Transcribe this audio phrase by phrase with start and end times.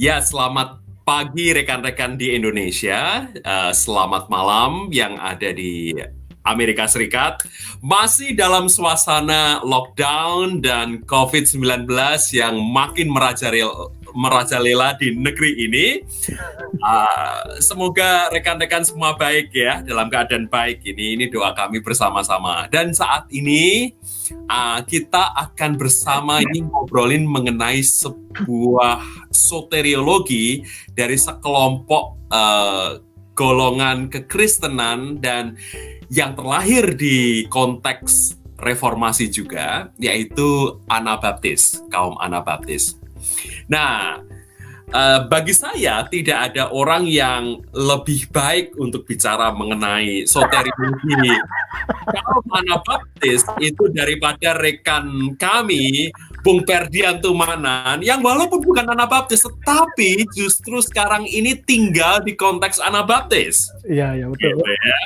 [0.00, 3.28] Ya, selamat pagi rekan-rekan di Indonesia.
[3.44, 5.92] Uh, selamat malam yang ada di
[6.40, 7.44] Amerika Serikat.
[7.84, 11.84] Masih dalam suasana lockdown dan COVID-19
[12.32, 15.86] yang makin merajalela merajalela di negeri ini.
[16.80, 21.16] Uh, semoga rekan-rekan semua baik ya, dalam keadaan baik ini.
[21.18, 22.68] Ini doa kami bersama-sama.
[22.68, 23.94] Dan saat ini
[24.48, 29.02] uh, kita akan bersama ini ngobrolin mengenai sebuah
[29.32, 33.00] soteriologi dari sekelompok uh,
[33.32, 35.56] golongan kekristenan dan
[36.12, 42.99] yang terlahir di konteks reformasi juga, yaitu Anabaptis, kaum Anabaptis.
[43.70, 44.20] Nah,
[44.94, 51.34] uh, bagi saya tidak ada orang yang lebih baik untuk bicara mengenai soteriologi.
[52.14, 60.80] Kaum Anabaptis itu daripada rekan kami Bung Perdian Tumanan yang walaupun bukan Anabaptis tetapi justru
[60.80, 63.68] sekarang ini tinggal di konteks Anabaptis.
[63.84, 64.56] Iya, iya betul.
[64.56, 65.00] Gitu ya.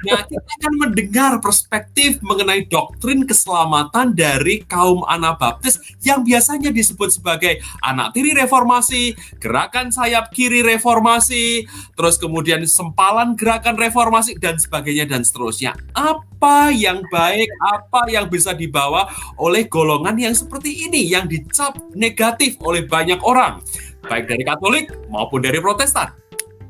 [0.00, 7.58] Nah, kita akan mendengar perspektif mengenai doktrin keselamatan dari kaum Anabaptis yang biasanya disebut sebagai
[7.82, 11.66] anak tiri reformasi, gerakan sayap kiri reformasi,
[11.98, 15.74] terus kemudian sempalan gerakan reformasi dan sebagainya dan seterusnya.
[15.92, 16.29] Apa
[16.70, 22.60] yang baik, apa yang bisa dibawa oleh golongan yang seperti seperti ini yang dicap negatif
[22.60, 23.64] oleh banyak orang,
[24.06, 26.12] baik dari Katolik maupun dari Protestan.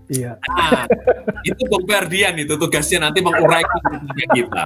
[0.07, 0.39] Iya.
[0.39, 0.87] Nah,
[1.43, 3.83] itu Bung Ferdian itu tugasnya nanti menguraikan
[4.31, 4.63] kita.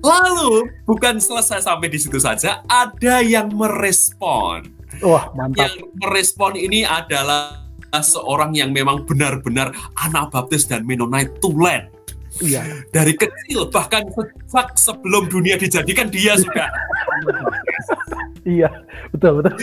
[0.00, 4.64] Lalu bukan selesai sampai di situ saja, ada yang merespon.
[5.04, 5.70] Wah, mantap.
[5.70, 9.70] Yang merespon ini adalah seorang yang memang benar-benar
[10.02, 11.93] anak baptis dan Mennonite tulen.
[12.42, 12.62] Iya.
[12.90, 16.66] Dari kecil bahkan sejak sebelum dunia dijadikan dia sudah
[18.58, 18.70] iya,
[19.12, 19.54] betul betul.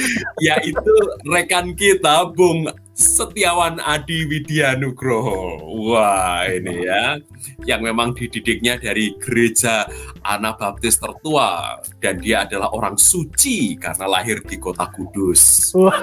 [0.41, 0.93] Yaitu
[1.27, 5.63] rekan kita Bung Setiawan Adi Widyanugroho.
[5.89, 7.17] Wah, ini ya
[7.65, 9.85] yang memang dididiknya dari gereja
[10.21, 15.73] Anabaptis tertua dan dia adalah orang suci karena lahir di kota Kudus.
[15.73, 15.97] Wah.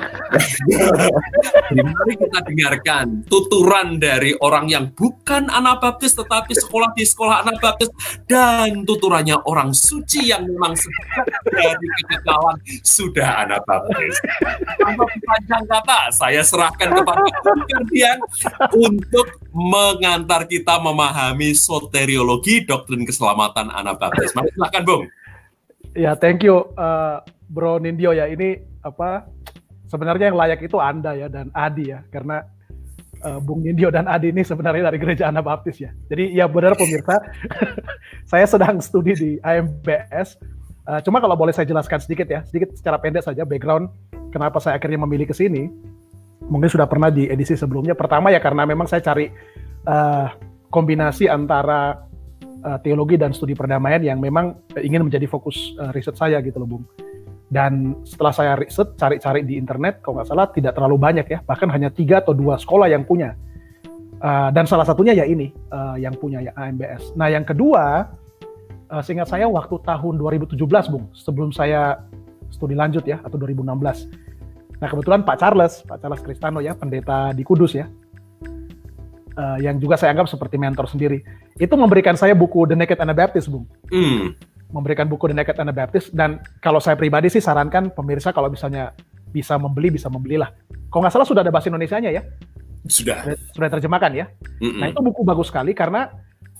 [1.78, 7.92] mari kita dengarkan tuturan dari orang yang bukan Anabaptis tetapi sekolah di sekolah Anabaptis
[8.26, 10.74] dan tuturannya orang suci yang memang
[11.46, 14.16] dari kekekalan sudah Anabaptis.
[14.80, 18.18] Tanpa panjang kata, saya serahkan kepada Ferdian
[18.72, 24.32] untuk mengantar kita memahami soteriologi doktrin keselamatan Anabaptis.
[24.32, 25.02] Mari silakan, Bung.
[25.92, 27.20] Ya, thank you uh,
[27.52, 28.24] Bro Nindyo ya.
[28.28, 29.28] Ini apa
[29.88, 32.44] sebenarnya yang layak itu Anda ya dan Adi ya karena
[33.24, 35.90] uh, Bung Nindyo dan Adi ini sebenarnya dari gereja Anabaptis ya.
[36.12, 37.18] Jadi ya benar pemirsa,
[38.30, 40.38] saya sedang studi di AMBS.
[40.88, 43.92] Uh, cuma kalau boleh saya jelaskan sedikit ya, sedikit secara pendek saja background
[44.32, 45.68] kenapa saya akhirnya memilih ke sini
[46.48, 47.92] mungkin sudah pernah di edisi sebelumnya.
[47.92, 49.28] Pertama ya karena memang saya cari
[49.84, 50.32] uh,
[50.72, 52.08] kombinasi antara
[52.64, 56.68] uh, teologi dan studi perdamaian yang memang ingin menjadi fokus uh, riset saya gitu loh,
[56.68, 56.84] Bung.
[57.48, 61.72] Dan setelah saya riset, cari-cari di internet, kalau nggak salah tidak terlalu banyak ya, bahkan
[61.72, 63.36] hanya tiga atau dua sekolah yang punya.
[64.18, 67.14] Uh, dan salah satunya ya ini uh, yang punya ya AMBS.
[67.14, 68.10] Nah yang kedua,
[68.92, 70.58] uh, seingat saya waktu tahun 2017,
[70.92, 72.02] Bung, sebelum saya
[72.48, 74.28] studi lanjut ya, atau 2016
[74.78, 77.90] Nah kebetulan Pak Charles, Pak Charles Kristano ya, pendeta di Kudus ya,
[79.34, 81.18] uh, yang juga saya anggap seperti mentor sendiri,
[81.58, 83.66] itu memberikan saya buku The Naked Anabaptist, Bung.
[83.90, 84.38] Mm.
[84.70, 88.94] Memberikan buku The Naked Anabaptist, dan kalau saya pribadi sih sarankan pemirsa kalau misalnya
[89.34, 90.54] bisa membeli, bisa membelilah.
[90.88, 92.22] Kalau nggak salah sudah ada bahasa Indonesia-nya ya?
[92.86, 93.34] Sudah.
[93.52, 94.30] Sudah terjemahkan ya?
[94.62, 94.80] Mm -mm.
[94.80, 96.08] Nah itu buku bagus sekali karena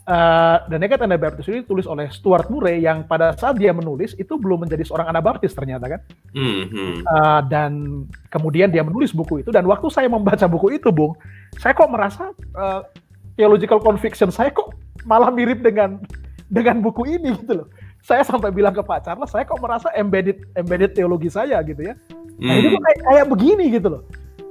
[0.09, 4.41] uh, The Naked Anabaptist ini ditulis oleh Stuart Murray yang pada saat dia menulis itu
[4.41, 6.01] belum menjadi seorang Anabaptis ternyata kan.
[6.33, 7.05] Mm-hmm.
[7.05, 7.73] Uh, dan
[8.33, 11.15] kemudian dia menulis buku itu dan waktu saya membaca buku itu, Bung,
[11.61, 12.83] saya kok merasa uh,
[13.37, 14.75] theological conviction saya kok
[15.07, 16.01] malah mirip dengan
[16.49, 17.69] dengan buku ini gitu loh.
[18.01, 21.95] Saya sampai bilang ke Pak Charles, saya kok merasa embedded embedded teologi saya gitu ya.
[22.41, 22.59] Nah, mm.
[22.63, 24.03] ini kok kayak, kayak begini gitu loh.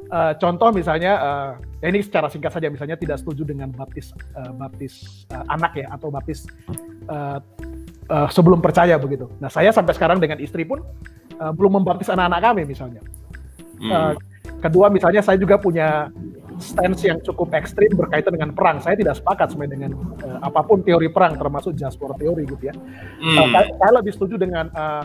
[0.08, 1.52] Uh, contoh misalnya uh,
[1.84, 5.92] ya ini secara singkat saja misalnya tidak setuju dengan baptis uh, baptis uh, anak ya
[5.92, 6.48] atau baptis
[7.12, 7.44] uh,
[8.08, 9.28] uh, sebelum percaya begitu.
[9.44, 10.80] Nah saya sampai sekarang dengan istri pun
[11.44, 13.04] uh, belum membaptis anak-anak kami misalnya.
[13.84, 13.92] Hmm.
[13.92, 14.14] Uh,
[14.64, 16.08] kedua misalnya saya juga punya
[16.58, 18.82] stance yang cukup ekstrim berkaitan dengan perang.
[18.82, 19.92] Saya tidak sepakat sebenarnya dengan
[20.24, 22.76] uh, apa pun teori perang termasuk just war teori gitu ya.
[23.22, 23.38] Hmm.
[23.44, 25.04] Uh, saya, saya lebih setuju dengan uh,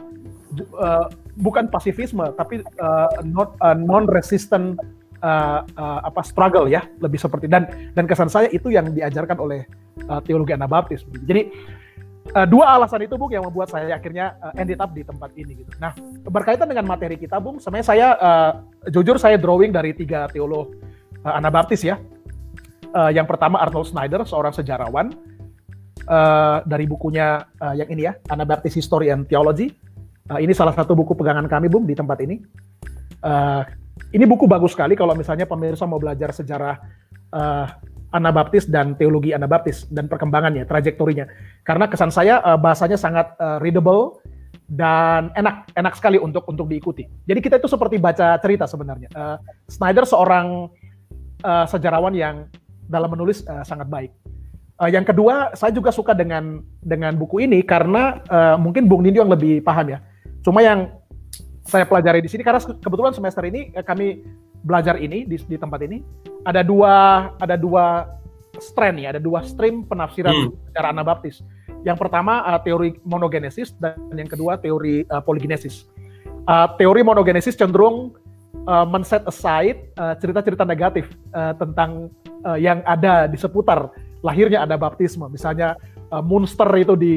[0.79, 1.07] uh,
[1.41, 4.77] bukan pasifisme tapi uh, not uh, non resistant
[5.25, 9.65] uh, uh, apa struggle ya lebih seperti dan dan kesan saya itu yang diajarkan oleh
[10.11, 11.07] uh, teologi Anabaptis.
[11.25, 11.49] Jadi
[12.35, 15.65] uh, dua alasan itu Bung yang membuat saya akhirnya uh, ended up di tempat ini
[15.65, 15.71] gitu.
[15.79, 15.95] Nah,
[16.27, 18.53] berkaitan dengan materi kita Bung, sebenarnya saya uh,
[18.91, 20.75] jujur saya drawing dari tiga teolog
[21.25, 21.99] uh, Anabaptis ya.
[22.93, 25.17] Uh, yang pertama Arnold Snyder, seorang sejarawan
[26.05, 29.73] uh, dari bukunya uh, yang ini ya, Anabaptist History and Theology.
[30.31, 32.39] Uh, ini salah satu buku pegangan kami Bung di tempat ini.
[33.23, 33.67] Uh,
[34.13, 36.77] ini buku bagus sekali kalau misalnya pemirsa mau belajar sejarah
[37.33, 37.67] uh,
[38.13, 41.25] Anabaptis dan teologi Anabaptis dan perkembangannya, trajektorinya.
[41.65, 44.21] Karena kesan saya uh, bahasanya sangat uh, readable
[44.69, 47.09] dan enak enak sekali untuk untuk diikuti.
[47.25, 49.09] Jadi kita itu seperti baca cerita sebenarnya.
[49.17, 50.69] Uh, Snyder seorang
[51.41, 52.47] uh, sejarawan yang
[52.85, 54.13] dalam menulis uh, sangat baik.
[54.77, 59.25] Uh, yang kedua, saya juga suka dengan dengan buku ini karena uh, mungkin Bung Nindyo
[59.25, 59.99] yang lebih paham ya.
[60.43, 60.91] Cuma yang
[61.63, 64.27] saya pelajari di sini karena kebetulan semester ini kami
[64.63, 66.03] belajar ini di, di tempat ini
[66.43, 66.95] ada dua
[67.39, 68.07] ada dua
[68.59, 70.51] strand ya, ada dua stream penafsiran hmm.
[70.71, 71.41] secara Anabaptis.
[71.83, 75.87] Yang pertama uh, teori monogenesis dan yang kedua teori uh, polygenesis.
[76.47, 78.15] Uh, teori monogenesis cenderung
[78.67, 82.11] uh, men-set aside cerita-cerita uh, negatif uh, tentang
[82.47, 83.91] uh, yang ada di seputar
[84.23, 85.27] lahirnya ada baptisme.
[85.31, 85.79] Misalnya
[86.11, 87.17] uh, monster itu di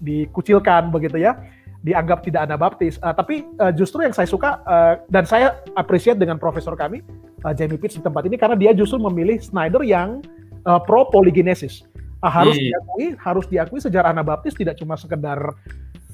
[0.00, 1.36] dikucilkan begitu ya
[1.80, 3.00] dianggap tidak anabaptis.
[3.00, 7.00] Uh, tapi uh, justru yang saya suka uh, dan saya appreciate dengan profesor kami
[7.44, 10.20] uh, Jamie Pitts di tempat ini karena dia justru memilih Snyder yang
[10.68, 11.84] uh, pro polygenesis.
[12.20, 12.68] Uh, harus hmm.
[12.68, 15.40] diakui, harus diakui sejarah Anabaptis tidak cuma sekedar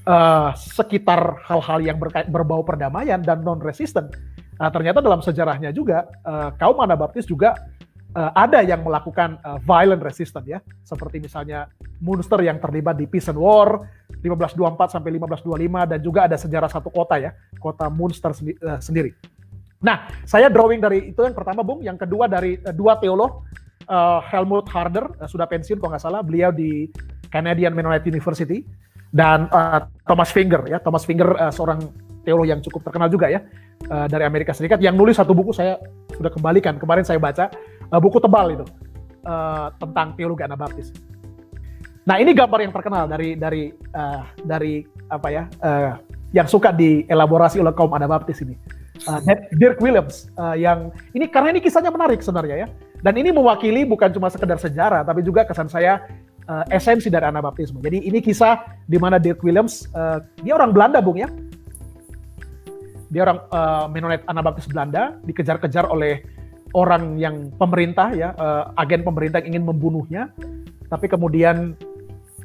[0.06, 4.14] uh, sekitar hal-hal yang berkait, berbau perdamaian dan non resistant.
[4.56, 7.58] Uh, ternyata dalam sejarahnya juga uh, kaum Anabaptis juga
[8.16, 11.68] uh, ada yang melakukan uh, violent resistance ya, seperti misalnya
[12.00, 13.84] Munster yang terlibat di Peace and War
[14.24, 19.12] 1524 sampai 1525 dan juga ada sejarah satu kota ya, kota Munster sendi uh, sendiri.
[19.84, 21.84] Nah, saya drawing dari itu yang pertama, Bung.
[21.84, 23.44] Yang kedua dari uh, dua teolog
[23.90, 26.90] uh, Helmut Harder uh, sudah pensiun kalau nggak salah beliau di
[27.30, 28.66] Canadian Mennonite University
[29.14, 31.82] dan uh, Thomas Finger ya Thomas Finger uh, seorang
[32.26, 33.40] teolog yang cukup terkenal juga ya
[33.86, 35.78] uh, dari Amerika Serikat yang nulis satu buku saya
[36.14, 37.50] sudah kembalikan kemarin saya baca
[37.90, 38.66] uh, buku tebal itu
[39.26, 40.90] uh, tentang teologi Anabaptis.
[42.06, 45.98] Nah ini gambar yang terkenal dari dari uh, dari apa ya uh,
[46.30, 48.54] yang suka dielaborasi oleh kaum Anabaptis ini.
[49.04, 49.20] Uh,
[49.52, 52.68] Dirk Williams uh, yang ini karena ini kisahnya menarik sebenarnya ya
[53.04, 56.00] dan ini mewakili bukan cuma sekedar sejarah, tapi juga kesan saya
[56.48, 57.78] uh, esensi dari Anabaptisme.
[57.84, 61.28] Jadi ini kisah di mana Dirk Williams, uh, dia orang Belanda, Bung ya.
[63.12, 66.24] Dia orang uh, Mennonite Anabaptis Belanda, dikejar-kejar oleh
[66.72, 70.32] orang yang pemerintah ya, uh, agen pemerintah yang ingin membunuhnya.
[70.86, 71.74] Tapi kemudian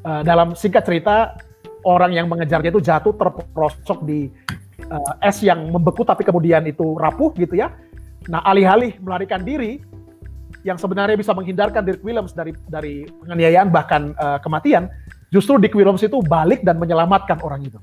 [0.05, 1.37] uh, dalam singkat cerita,
[1.85, 4.29] orang yang mengejarnya itu jatuh terperosok di
[4.89, 7.73] uh, es yang membeku tapi kemudian itu rapuh gitu ya.
[8.29, 9.81] Nah, alih-alih melarikan diri,
[10.61, 14.89] yang sebenarnya bisa menghindarkan Dirk Williams dari dari penganiayaan bahkan uh, kematian,
[15.33, 17.81] justru Dirk Williams itu balik dan menyelamatkan orang itu.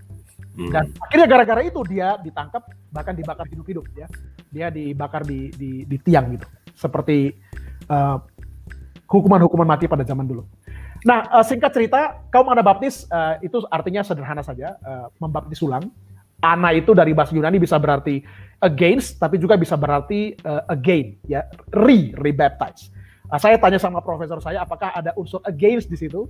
[0.59, 0.75] Hmm.
[0.75, 4.11] Dan akhirnya gara-gara itu dia ditangkap bahkan dibakar hidup-hidup ya.
[4.51, 6.47] Dia dibakar di di, di tiang gitu.
[6.75, 7.31] Seperti
[7.87, 8.19] uh,
[9.07, 10.43] hukuman-hukuman mati pada zaman dulu.
[11.07, 15.87] Nah, uh, singkat cerita, kaum Anabaptis uh, itu artinya sederhana saja, uh, membaptis ulang.
[16.43, 18.23] Ana itu dari bahasa Yunani bisa berarti
[18.63, 22.91] against, tapi juga bisa berarti uh, again, ya, re, rebaptize.
[23.31, 26.27] Uh, saya tanya sama profesor saya, apakah ada unsur against di situ?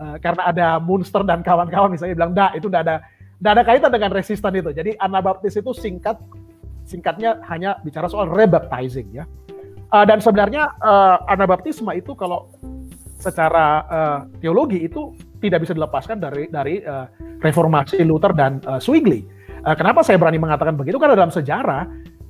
[0.00, 2.96] Uh, karena ada Munster dan kawan-kawan misalnya bilang, enggak, itu enggak ada,
[3.38, 4.70] enggak ada kaitan dengan resisten itu.
[4.74, 6.18] Jadi Anabaptis itu singkat,
[6.84, 9.24] singkatnya hanya bicara soal rebaptizing, ya.
[9.88, 12.52] Uh, dan sebenarnya uh, Anabaptisme itu kalau
[13.18, 17.08] secara uh, teologi itu tidak bisa dilepaskan dari dari uh,
[17.40, 20.96] reformasi Luther dan uh, Zwingli Uh, kenapa saya berani mengatakan begitu?
[20.96, 21.88] Karena dalam sejarah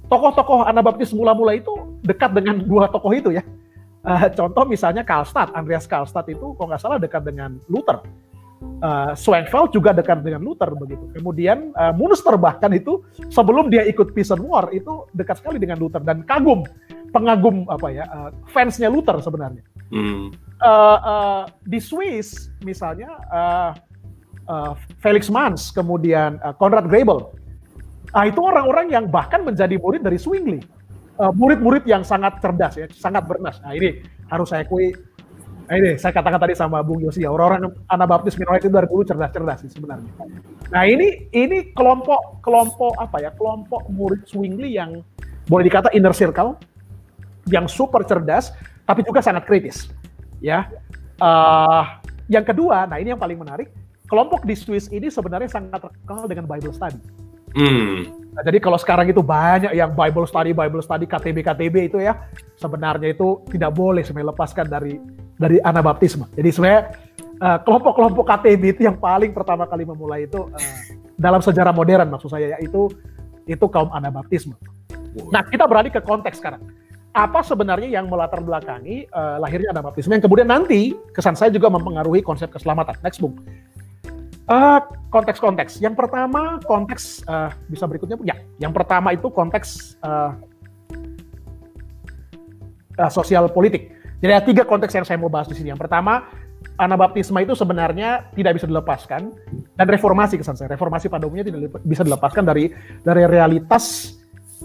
[0.09, 1.71] tokoh-tokoh Anabaptis mula-mula itu
[2.05, 3.45] dekat dengan dua tokoh itu ya.
[4.07, 8.01] Uh, contoh misalnya Karlstadt, Andreas Karlstadt itu kalau nggak salah dekat dengan Luther.
[8.59, 11.07] Uh, Schwenkfeld juga dekat dengan Luther begitu.
[11.15, 15.79] Kemudian uh, Munster bahkan itu sebelum dia ikut Peace and War itu dekat sekali dengan
[15.79, 16.67] Luther dan kagum
[17.15, 19.63] pengagum apa ya uh, fansnya Luther sebenarnya.
[19.95, 20.35] Hmm.
[20.59, 23.71] Uh, uh, di Swiss misalnya uh,
[24.51, 27.31] uh, Felix Manz, kemudian uh, Konrad Grebel.
[28.09, 30.59] Nah, itu orang-orang yang bahkan menjadi murid dari Zwingli.
[31.19, 33.61] Uh, murid-murid yang sangat cerdas ya, sangat bernas.
[33.61, 34.01] Nah, ini
[34.31, 34.95] harus saya akui
[35.69, 39.05] Nah ini saya katakan tadi sama Bung Yosi ya orang-orang Anabaptis Mennonite itu dari dulu
[39.05, 40.09] cerdas-cerdas sih sebenarnya.
[40.73, 45.05] Nah ini ini kelompok kelompok apa ya kelompok murid Zwingli yang
[45.45, 46.57] boleh dikata inner circle
[47.53, 48.57] yang super cerdas
[48.89, 49.93] tapi juga sangat kritis
[50.41, 50.73] ya.
[51.21, 51.85] Uh,
[52.29, 53.73] yang kedua, nah ini yang paling menarik,
[54.07, 57.01] kelompok di Swiss ini sebenarnya sangat terkenal dengan Bible study.
[57.57, 58.05] Hmm.
[58.37, 62.29] Nah, jadi kalau sekarang itu banyak yang Bible study, Bible study, KTB, KTB itu ya,
[62.61, 65.01] sebenarnya itu tidak boleh sebenarnya lepaskan dari
[65.39, 66.27] dari Anabaptisme.
[66.35, 66.83] Jadi sebenarnya
[67.41, 70.75] uh, kelompok-kelompok KTB itu yang paling pertama kali memulai itu uh,
[71.15, 72.91] dalam sejarah modern maksud saya yaitu
[73.49, 74.59] itu kaum Anabaptisme.
[75.33, 76.61] Nah kita beralih ke konteks sekarang.
[77.17, 82.21] Apa sebenarnya yang melatar belakangi uh, lahirnya Anabaptisme yang kemudian nanti kesan saya juga mempengaruhi
[82.21, 82.99] konsep keselamatan.
[83.01, 83.35] Next book.
[84.49, 84.81] Uh,
[85.13, 85.81] konteks-konteks.
[85.81, 88.37] Yang pertama konteks uh, bisa berikutnya ya.
[88.61, 90.37] Yang pertama itu konteks uh,
[93.01, 93.98] uh, sosial politik.
[94.19, 95.71] Jadi ada tiga konteks yang saya mau bahas di sini.
[95.71, 96.27] Yang pertama
[96.79, 99.35] Anabaptisme itu sebenarnya tidak bisa dilepaskan
[99.75, 100.71] dan reformasi kesan saya.
[100.71, 102.71] Reformasi pada umumnya tidak bisa dilepaskan dari
[103.03, 104.15] dari realitas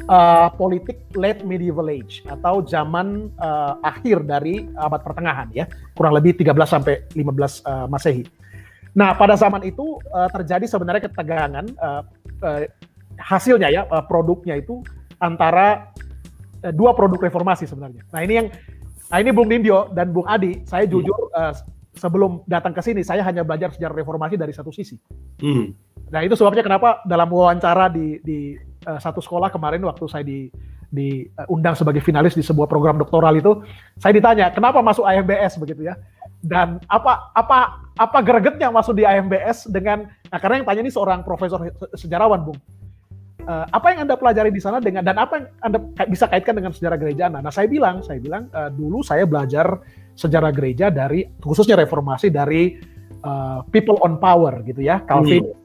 [0.05, 5.65] uh, politik late medieval age atau zaman uh, akhir dari abad pertengahan ya,
[5.97, 8.25] kurang lebih 13 sampai 15 uh, Masehi.
[8.93, 12.01] Nah, pada zaman itu uh, terjadi sebenarnya ketegangan uh,
[12.45, 12.61] uh,
[13.17, 14.85] hasilnya ya uh, produknya itu
[15.17, 15.89] antara
[16.77, 18.05] dua produk reformasi sebenarnya.
[18.13, 18.47] Nah, ini yang
[19.13, 21.53] nah ini Bung Nindyo dan Bung Adi, saya jujur uh,
[21.93, 24.97] sebelum datang ke sini saya hanya belajar sejarah reformasi dari satu sisi.
[25.37, 25.77] Hmm.
[26.09, 28.57] Nah, itu sebabnya kenapa dalam wawancara di di
[28.89, 30.49] uh, satu sekolah kemarin waktu saya di
[30.93, 33.65] diundang sebagai finalis di sebuah program doktoral itu,
[33.97, 35.97] saya ditanya, "Kenapa masuk AMBS begitu ya?"
[36.41, 41.21] Dan apa apa apa gregetnya masuk di AMBS dengan nah karena yang tanya ini seorang
[41.21, 41.61] profesor
[41.93, 42.57] sejarawan bung
[43.47, 46.71] uh, apa yang anda pelajari di sana dengan dan apa yang anda bisa kaitkan dengan
[46.71, 49.79] sejarah gereja anda nah saya bilang saya bilang uh, dulu saya belajar
[50.13, 52.77] sejarah gereja dari khususnya reformasi dari
[53.25, 55.55] uh, people on power gitu ya Calvin hmm.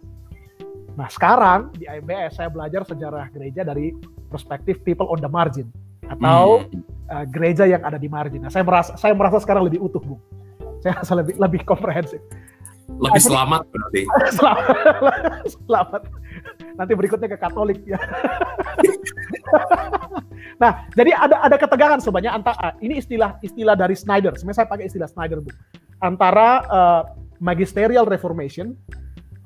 [0.98, 3.94] nah sekarang di AMBS saya belajar sejarah gereja dari
[4.28, 5.68] perspektif people on the margin
[6.08, 6.82] atau hmm.
[7.12, 10.20] uh, gereja yang ada di margin nah saya merasa saya merasa sekarang lebih utuh bung
[10.78, 12.22] saya rasa lebih lebih komprehensif.
[12.88, 14.02] Lebih selamat berarti.
[14.32, 14.66] selamat,
[15.68, 16.02] selamat.
[16.80, 18.00] Nanti berikutnya ke Katolik ya.
[20.62, 24.32] nah, jadi ada ada ketegangan sebenarnya antara ah, ini istilah istilah dari Snyder.
[24.40, 25.52] Sebenarnya saya pakai istilah Snyder bu.
[26.00, 27.02] Antara uh,
[27.38, 28.72] magisterial reformation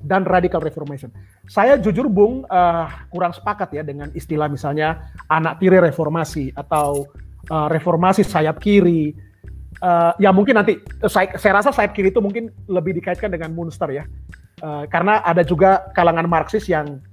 [0.03, 1.11] dan radical reformation.
[1.47, 7.07] Saya jujur Bung uh, kurang sepakat ya dengan istilah misalnya anak tiri reformasi atau
[7.47, 9.15] uh, reformasi sayap kiri
[9.83, 13.91] uh, ya mungkin nanti saya, saya rasa sayap kiri itu mungkin lebih dikaitkan dengan Munster
[13.91, 14.07] ya
[14.63, 17.03] uh, karena ada juga kalangan Marxis yang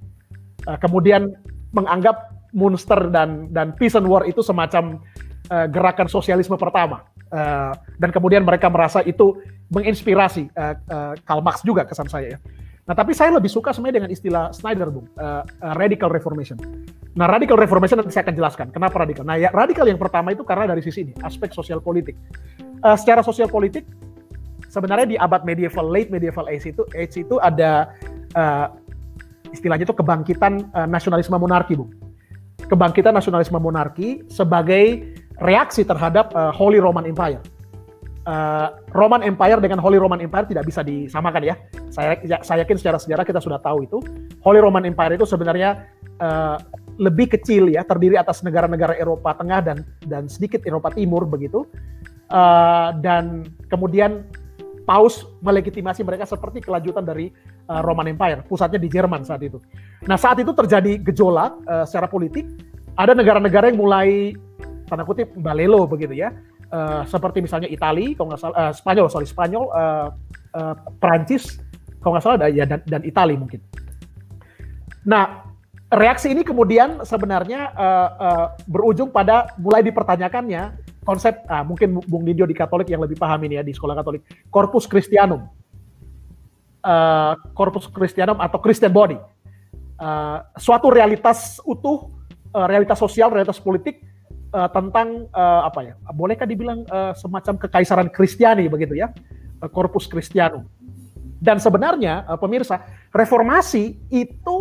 [0.70, 1.34] uh, kemudian
[1.74, 5.02] menganggap Munster dan dan Peace and War itu semacam
[5.50, 9.38] uh, gerakan sosialisme pertama uh, dan kemudian mereka merasa itu
[9.70, 12.40] menginspirasi uh, uh, Karl Marx juga kesan saya ya.
[12.90, 16.58] Nah, tapi saya lebih suka sebenarnya dengan istilah Snyder, Bung, uh, uh, radical reformation.
[17.14, 19.22] Nah, radical reformation nanti saya akan jelaskan kenapa radical.
[19.22, 22.18] Nah, ya radical yang pertama itu karena dari sisi ini, aspek sosial politik.
[22.82, 23.86] Uh, secara sosial politik,
[24.66, 27.94] sebenarnya di abad medieval, late medieval age itu, age itu ada
[28.34, 28.74] uh,
[29.54, 31.94] istilahnya itu kebangkitan uh, nasionalisme monarki, Bung.
[32.66, 37.38] Kebangkitan nasionalisme monarki sebagai reaksi terhadap uh, Holy Roman Empire
[38.26, 41.54] uh, Roman Empire dengan Holy Roman Empire tidak bisa disamakan ya.
[41.88, 43.98] Saya ya, saya yakin secara sejarah kita sudah tahu itu.
[44.44, 45.88] Holy Roman Empire itu sebenarnya
[46.20, 46.56] uh,
[47.00, 51.64] lebih kecil ya, terdiri atas negara-negara Eropa Tengah dan dan sedikit Eropa Timur begitu.
[52.30, 54.22] Uh, dan kemudian
[54.86, 57.30] Paus melegitimasi mereka seperti kelanjutan dari
[57.70, 59.62] uh, Roman Empire, pusatnya di Jerman saat itu.
[60.06, 62.46] Nah saat itu terjadi gejolak uh, secara politik,
[62.98, 64.34] ada negara-negara yang mulai
[64.90, 66.34] tanda kutip balelo begitu ya,
[66.70, 70.08] uh, seperti misalnya Italia, kalau nggak salah uh, Spanyol, sorry Spanyol, uh,
[70.56, 71.58] uh, Prancis,
[72.00, 73.60] kalau nggak salah ya dan, dan Italia mungkin.
[75.04, 75.46] Nah,
[75.90, 82.46] reaksi ini kemudian sebenarnya uh, uh, berujung pada mulai dipertanyakannya konsep, uh, mungkin Bung Didio
[82.46, 84.22] di Katolik yang lebih paham ini ya di sekolah Katolik,
[84.52, 85.48] Corpus Christianum,
[86.84, 89.16] uh, Corpus Christianum atau Christian Body,
[89.98, 92.12] uh, suatu realitas utuh,
[92.52, 94.09] uh, realitas sosial, realitas politik
[94.54, 95.94] uh, tentang uh, apa ya?
[96.14, 99.10] Bolehkah dibilang uh, semacam kekaisaran Kristiani begitu ya?
[99.70, 100.64] Corpus Christianum.
[101.40, 102.84] Dan sebenarnya uh, pemirsa,
[103.16, 104.56] reformasi itu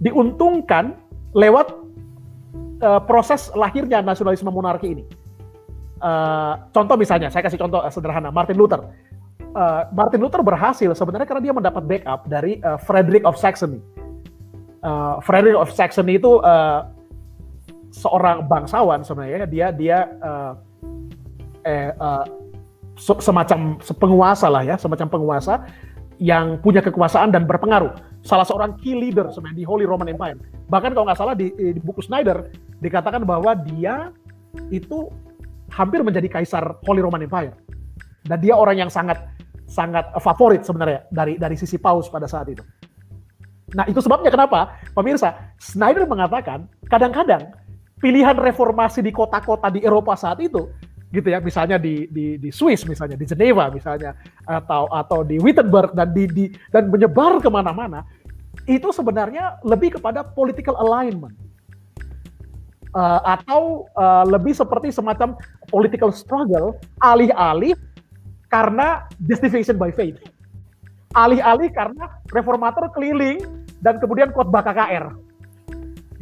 [0.00, 0.96] diuntungkan
[1.36, 1.72] lewat
[2.80, 5.04] uh, proses lahirnya nasionalisme monarki ini.
[6.02, 8.90] Uh, contoh misalnya, saya kasih contoh uh, sederhana, Martin Luther.
[9.52, 13.78] Uh, Martin Luther berhasil sebenarnya karena dia mendapat backup dari uh, Frederick of Saxony.
[14.82, 16.88] Uh, Frederick of Saxony itu uh,
[17.92, 20.52] seorang bangsawan sebenarnya dia dia uh,
[21.62, 22.24] eh uh,
[22.98, 25.64] semacam penguasa lah ya, semacam penguasa
[26.20, 27.92] yang punya kekuasaan dan berpengaruh.
[28.22, 30.38] Salah seorang key leader sebenarnya di Holy Roman Empire.
[30.70, 34.14] Bahkan kalau nggak salah di, di buku Snyder dikatakan bahwa dia
[34.70, 35.10] itu
[35.72, 37.56] hampir menjadi kaisar Holy Roman Empire.
[38.22, 39.18] Dan dia orang yang sangat
[39.66, 42.62] sangat favorit sebenarnya dari dari sisi Paus pada saat itu.
[43.72, 47.56] Nah, itu sebabnya kenapa pemirsa Snyder mengatakan kadang-kadang
[48.02, 50.66] pilihan reformasi di kota-kota di Eropa saat itu
[51.14, 51.38] gitu ya.
[51.38, 56.26] Misalnya di di di Swiss misalnya di Geneva misalnya atau atau di Wittenberg dan di,
[56.26, 56.44] di
[56.74, 58.02] dan menyebar ke mana-mana
[58.66, 61.38] itu sebenarnya lebih kepada political alignment.
[62.92, 65.32] Uh, atau uh, lebih seperti semacam
[65.72, 67.72] political struggle alih-alih
[68.52, 70.20] karena justification by faith.
[71.16, 73.40] Alih-alih karena reformator keliling
[73.80, 75.08] dan kemudian khotbah KKR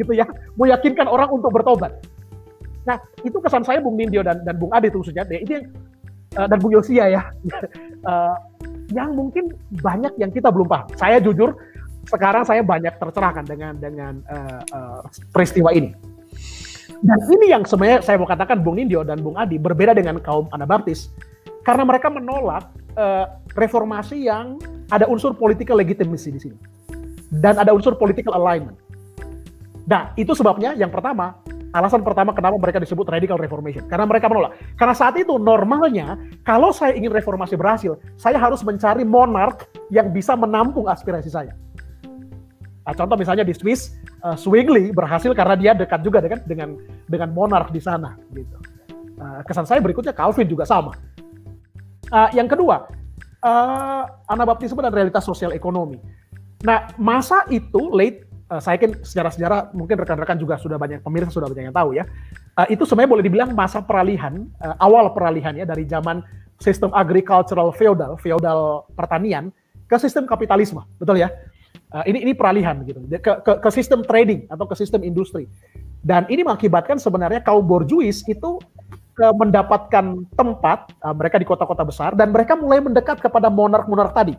[0.01, 0.25] gitu ya
[0.57, 2.01] meyakinkan orang untuk bertobat
[2.89, 5.57] Nah, itu kesan saya Bung Nindyo dan, dan Bung Ade khususnya, ya, ini
[6.37, 7.23] uh, dan Bung Yosia ya,
[8.09, 8.37] uh,
[8.97, 9.53] yang mungkin
[9.85, 10.89] banyak yang kita belum paham.
[10.97, 11.55] Saya jujur,
[12.09, 15.93] sekarang saya banyak tercerahkan dengan dengan uh, uh, peristiwa ini.
[17.01, 20.53] Dan ini yang sebenarnya saya mau katakan Bung Nindyo dan Bung Adi berbeda dengan kaum
[20.53, 21.09] Anabaptis
[21.65, 23.25] karena mereka menolak uh,
[23.57, 24.61] reformasi yang
[24.93, 26.59] ada unsur political legitimacy di sini
[27.41, 28.77] dan ada unsur political alignment.
[29.89, 33.87] Nah, itu sebabnya yang pertama Alasan pertama kenapa mereka disebut radical reformation.
[33.87, 34.59] Karena mereka menolak.
[34.75, 40.35] Karena saat itu normalnya kalau saya ingin reformasi berhasil, saya harus mencari monark yang bisa
[40.35, 41.55] menampung aspirasi saya.
[42.83, 43.95] Nah, contoh misalnya di Swiss,
[44.27, 46.69] uh, Zwingli berhasil karena dia dekat juga dengan dengan
[47.07, 48.19] dengan monark di sana.
[48.35, 48.57] Gitu.
[49.15, 50.91] Uh, kesan saya berikutnya Calvin juga sama.
[52.11, 52.91] Uh, yang kedua,
[53.47, 56.03] uh, Anabaptisme dan realitas sosial ekonomi.
[56.67, 61.47] Nah, masa itu late uh, saya kan sejarah-sejarah mungkin rekan-rekan juga sudah banyak pemirsa sudah
[61.47, 62.05] banyak yang tahu ya.
[62.59, 66.21] Uh, itu sebenarnya boleh dibilang masa peralihan uh, awal peralihan ya dari zaman
[66.61, 69.49] sistem agricultural feudal, feudal pertanian
[69.89, 71.33] ke sistem kapitalisme, betul ya?
[71.91, 75.47] Uh, ini ini peralihan gitu ke, ke, ke sistem trading atau ke sistem industri.
[76.01, 78.57] Dan ini mengakibatkan sebenarnya kaum borjuis itu
[79.21, 84.33] mendapatkan tempat uh, mereka di kota-kota besar dan mereka mulai mendekat kepada monark-monark tadi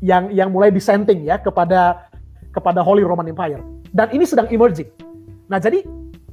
[0.00, 2.08] yang yang mulai dissenting ya kepada
[2.56, 3.60] kepada Holy Roman Empire.
[3.92, 4.88] Dan ini sedang emerging.
[5.52, 5.84] Nah, jadi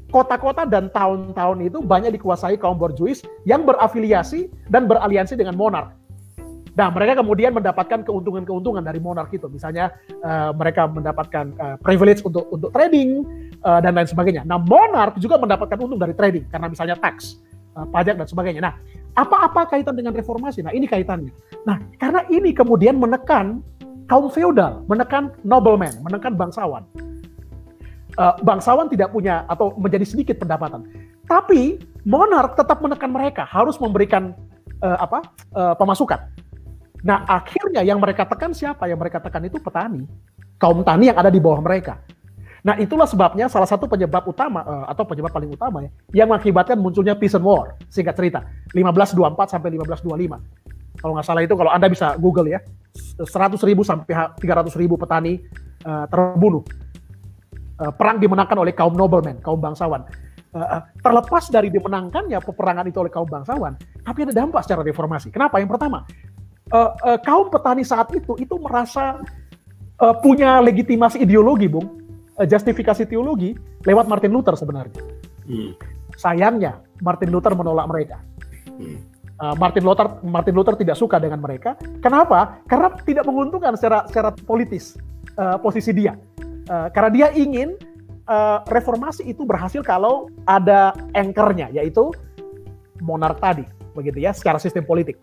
[0.10, 5.92] kota-kota dan tahun-tahun itu banyak dikuasai kaum borjuis yang berafiliasi dan beraliansi dengan monark.
[6.74, 9.46] Nah, mereka kemudian mendapatkan keuntungan-keuntungan dari monark itu.
[9.46, 9.94] Misalnya
[10.25, 13.22] uh, mereka mendapatkan uh, privilege untuk untuk trading
[13.62, 14.42] uh, dan lain sebagainya.
[14.42, 17.38] Nah, monark juga mendapatkan untung dari trading karena misalnya tax,
[17.77, 18.62] uh, pajak dan sebagainya.
[18.66, 18.74] Nah,
[19.14, 20.66] apa-apa kaitan dengan reformasi?
[20.66, 21.29] Nah, ini kaitannya.
[21.70, 23.62] Nah, karena ini kemudian menekan
[24.07, 26.83] kaum feodal menekan nobleman, menekan bangsawan.
[28.13, 30.85] Uh, bangsawan tidak punya atau menjadi sedikit pendapatan.
[31.25, 34.37] Tapi monark tetap menekan mereka, harus memberikan
[34.83, 35.20] uh, apa
[35.55, 36.20] uh, pemasukan.
[37.03, 38.85] Nah akhirnya yang mereka tekan siapa?
[38.85, 40.05] Yang mereka tekan itu petani,
[40.61, 42.00] kaum tani yang ada di bawah mereka.
[42.63, 45.92] Nah itulah sebabnya salah satu penyebab utama uh, atau penyebab paling utama ya,
[46.24, 47.75] yang mengakibatkan munculnya peace and war.
[47.92, 48.39] Singkat cerita,
[48.72, 50.62] 1524 sampai 1525.
[51.00, 52.60] Kalau nggak salah itu kalau anda bisa Google ya,
[53.18, 55.42] 100 ribu sampai 300 ribu petani
[55.86, 56.62] uh, terbunuh.
[57.82, 60.06] Uh, perang dimenangkan oleh kaum nobleman, kaum bangsawan.
[60.53, 63.74] Uh, terlepas dari dimenangkannya peperangan itu oleh kaum bangsawan,
[64.06, 65.34] tapi ada dampak secara reformasi.
[65.34, 65.58] Kenapa?
[65.58, 66.06] Yang pertama,
[66.70, 69.18] uh, uh, kaum petani saat itu itu merasa
[69.98, 71.90] uh, punya legitimasi ideologi, bung,
[72.38, 75.01] uh, justifikasi teologi lewat Martin Luther sebenarnya.
[75.50, 75.74] Hmm.
[76.14, 78.22] Sayangnya Martin Luther menolak mereka.
[78.77, 81.74] Hmm Eh, Martin Luther Martin Luther tidak suka dengan mereka.
[82.05, 82.61] Kenapa?
[82.69, 84.93] Karena tidak menguntungkan secara secara politis
[85.41, 86.13] uh, posisi dia.
[86.69, 87.74] Uh, karena dia ingin
[88.29, 92.13] uh, reformasi itu berhasil kalau ada anchornya yaitu
[93.01, 93.65] monark tadi,
[93.98, 95.17] begitu ya, secara sistem politik.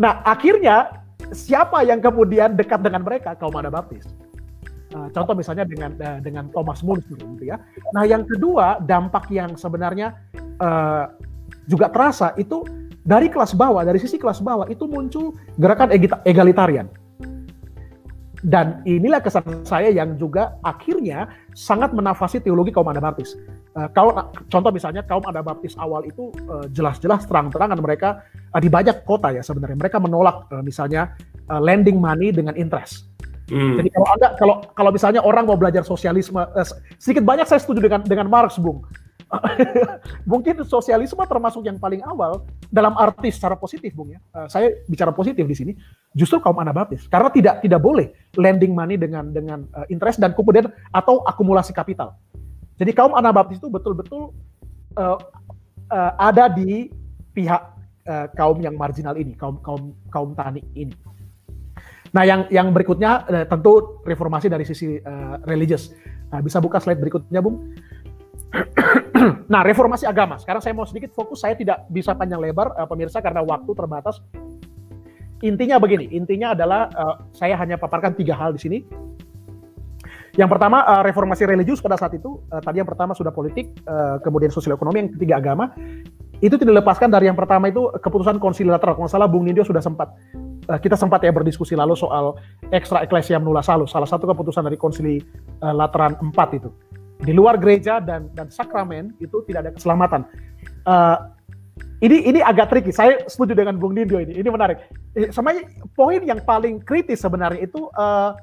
[0.00, 3.36] Nah, akhirnya siapa yang kemudian dekat dengan mereka?
[3.36, 4.08] Kaum Anabaptis.
[4.96, 7.60] Uh, contoh misalnya dengan uh, dengan Thomas More gitu ya.
[7.92, 10.16] Nah, yang kedua dampak yang sebenarnya
[10.56, 11.12] uh,
[11.66, 12.62] juga terasa itu
[13.02, 15.90] dari kelas bawah, dari sisi kelas bawah itu muncul gerakan
[16.26, 16.86] egalitarian.
[18.42, 23.38] Dan inilah kesan saya yang juga akhirnya sangat menafasi teologi kaum Anabaptis.
[23.78, 24.18] Uh, kalau
[24.50, 29.46] contoh misalnya kaum Anabaptis awal itu uh, jelas-jelas terang-terangan mereka uh, di banyak kota ya
[29.46, 31.14] sebenarnya mereka menolak uh, misalnya
[31.54, 33.06] uh, lending money dengan interest.
[33.46, 33.78] Hmm.
[33.78, 36.66] Jadi kalau anda kalau kalau misalnya orang mau belajar sosialisme uh,
[36.98, 38.82] sedikit banyak saya setuju dengan dengan Marx, Bung.
[40.30, 44.20] mungkin sosialisme termasuk yang paling awal dalam arti secara positif, Bung ya.
[44.32, 45.72] Uh, saya bicara positif di sini,
[46.12, 50.68] justru kaum Anabaptis karena tidak tidak boleh lending money dengan dengan uh, interest dan kemudian
[50.92, 52.16] atau akumulasi kapital.
[52.76, 54.32] Jadi kaum Anabaptis itu betul-betul
[54.96, 55.18] uh,
[55.88, 56.92] uh, ada di
[57.32, 57.62] pihak
[58.08, 60.92] uh, kaum yang marginal ini, kaum kaum kaum tani ini.
[62.12, 65.96] Nah, yang yang berikutnya tentu reformasi dari sisi uh, religious.
[66.28, 67.72] Nah, bisa buka slide berikutnya, Bung.
[69.52, 70.36] Nah, reformasi agama.
[70.36, 74.20] Sekarang saya mau sedikit fokus, saya tidak bisa panjang lebar uh, pemirsa karena waktu terbatas.
[75.42, 78.78] Intinya begini, intinya adalah uh, saya hanya paparkan tiga hal di sini.
[80.32, 84.16] Yang pertama uh, reformasi religius pada saat itu, uh, tadi yang pertama sudah politik, uh,
[84.22, 85.72] kemudian sosial ekonomi, yang ketiga agama.
[86.42, 88.98] itu tidak dilepaskan dari yang pertama itu keputusan konsili lateral.
[88.98, 90.10] Kalau salah Bung Nindyo sudah sempat
[90.82, 92.34] kita sempat ya berdiskusi lalu soal
[92.74, 93.94] extra ecclesia nulla salus.
[93.94, 95.22] Salah satu keputusan dari konsili
[95.62, 96.66] uh, Lateran 4 itu.
[97.22, 100.26] Di luar gereja dan dan sakramen itu tidak ada keselamatan.
[100.82, 101.30] Uh,
[102.02, 102.90] ini ini agak tricky.
[102.90, 104.34] Saya setuju dengan Bung Nindyo ini.
[104.34, 104.82] Ini menarik.
[105.30, 105.54] Sama
[105.94, 108.34] poin yang paling kritis sebenarnya itu uh,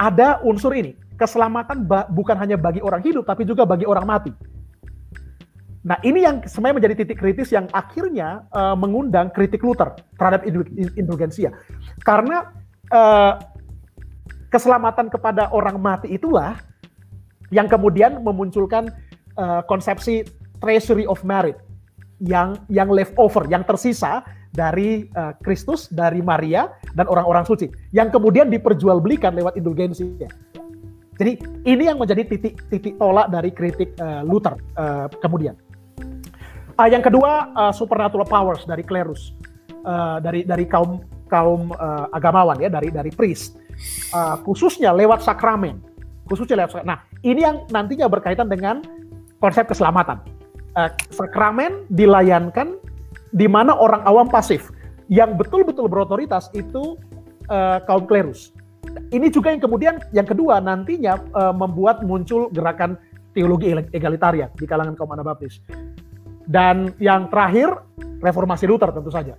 [0.00, 0.96] ada unsur ini.
[1.20, 1.84] Keselamatan
[2.16, 4.32] bukan hanya bagi orang hidup tapi juga bagi orang mati.
[5.84, 10.48] Nah ini yang sebenarnya menjadi titik kritis yang akhirnya uh, mengundang kritik Luther terhadap
[10.96, 11.52] indulgensia.
[12.00, 12.48] Karena
[12.88, 13.36] uh,
[14.48, 16.56] keselamatan kepada orang mati itulah
[17.50, 18.90] yang kemudian memunculkan
[19.38, 20.26] uh, konsepsi
[20.62, 21.58] treasury of merit
[22.22, 25.06] yang yang leftover, yang tersisa dari
[25.46, 30.04] Kristus, uh, dari Maria dan orang-orang suci yang kemudian diperjualbelikan lewat indulgensi.
[31.20, 31.36] Jadi
[31.68, 35.52] ini yang menjadi titik titik tolak dari kritik uh, Luther uh, kemudian.
[36.80, 39.36] Uh, yang kedua uh, supernatural powers dari klerus,
[39.84, 43.60] uh, dari dari kaum kaum uh, agamawan ya, dari dari priest,
[44.16, 45.76] uh, khususnya lewat sakramen,
[46.30, 46.86] khususnya lewat.
[46.86, 48.80] Nah ini yang nantinya berkaitan dengan
[49.42, 50.22] konsep keselamatan.
[50.78, 52.78] Uh, sakramen dilayankan
[53.34, 54.70] di mana orang awam pasif,
[55.10, 56.94] yang betul-betul berotoritas itu
[57.50, 58.54] uh, kaum klerus.
[59.10, 62.94] Ini juga yang kemudian yang kedua nantinya uh, membuat muncul gerakan
[63.34, 65.58] teologi egalitarian di kalangan kaum Anabaptis.
[66.50, 67.70] Dan yang terakhir,
[68.22, 69.38] reformasi Luther tentu saja.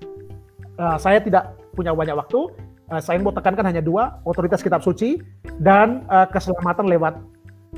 [0.80, 2.51] Uh, saya tidak punya banyak waktu,
[2.91, 5.17] uh, saya mau tekankan hanya dua, otoritas kitab suci
[5.63, 7.17] dan uh, keselamatan lewat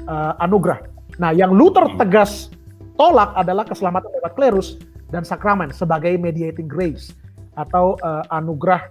[0.09, 0.81] uh, anugerah.
[1.21, 2.49] Nah, yang Luther tegas
[2.97, 4.81] tolak adalah keselamatan lewat klerus
[5.13, 7.13] dan sakramen sebagai mediating grace
[7.53, 8.89] atau uh, anugerah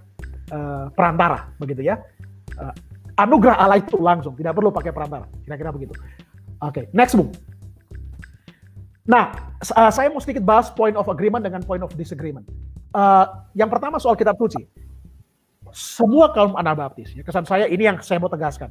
[0.55, 1.99] uh, perantara, begitu ya.
[2.55, 2.71] Uh,
[3.19, 5.93] anugerah Allah itu langsung, tidak perlu pakai perantara, kira-kira begitu.
[6.63, 7.35] Oke, okay, next book.
[9.03, 9.35] Nah,
[9.75, 12.47] uh, saya mau sedikit bahas point of agreement dengan point of disagreement.
[12.95, 14.63] Uh, yang pertama soal kitab suci.
[15.73, 18.69] Semua kaum Anabaptis, ya, kesan saya ini yang saya mau tegaskan.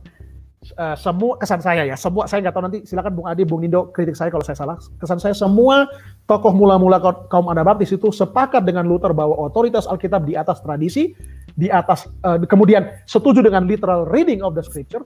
[0.79, 3.91] Uh, semua kesan saya ya, semua saya nggak tahu nanti silakan Bung Adi, Bung Nindo
[3.91, 4.79] kritik saya kalau saya salah.
[5.03, 5.91] Kesan saya semua
[6.31, 11.19] tokoh mula-mula kaum Anabaptis itu sepakat dengan Luther bahwa otoritas Alkitab di atas tradisi,
[11.59, 15.03] di atas uh, kemudian setuju dengan literal reading of the scripture.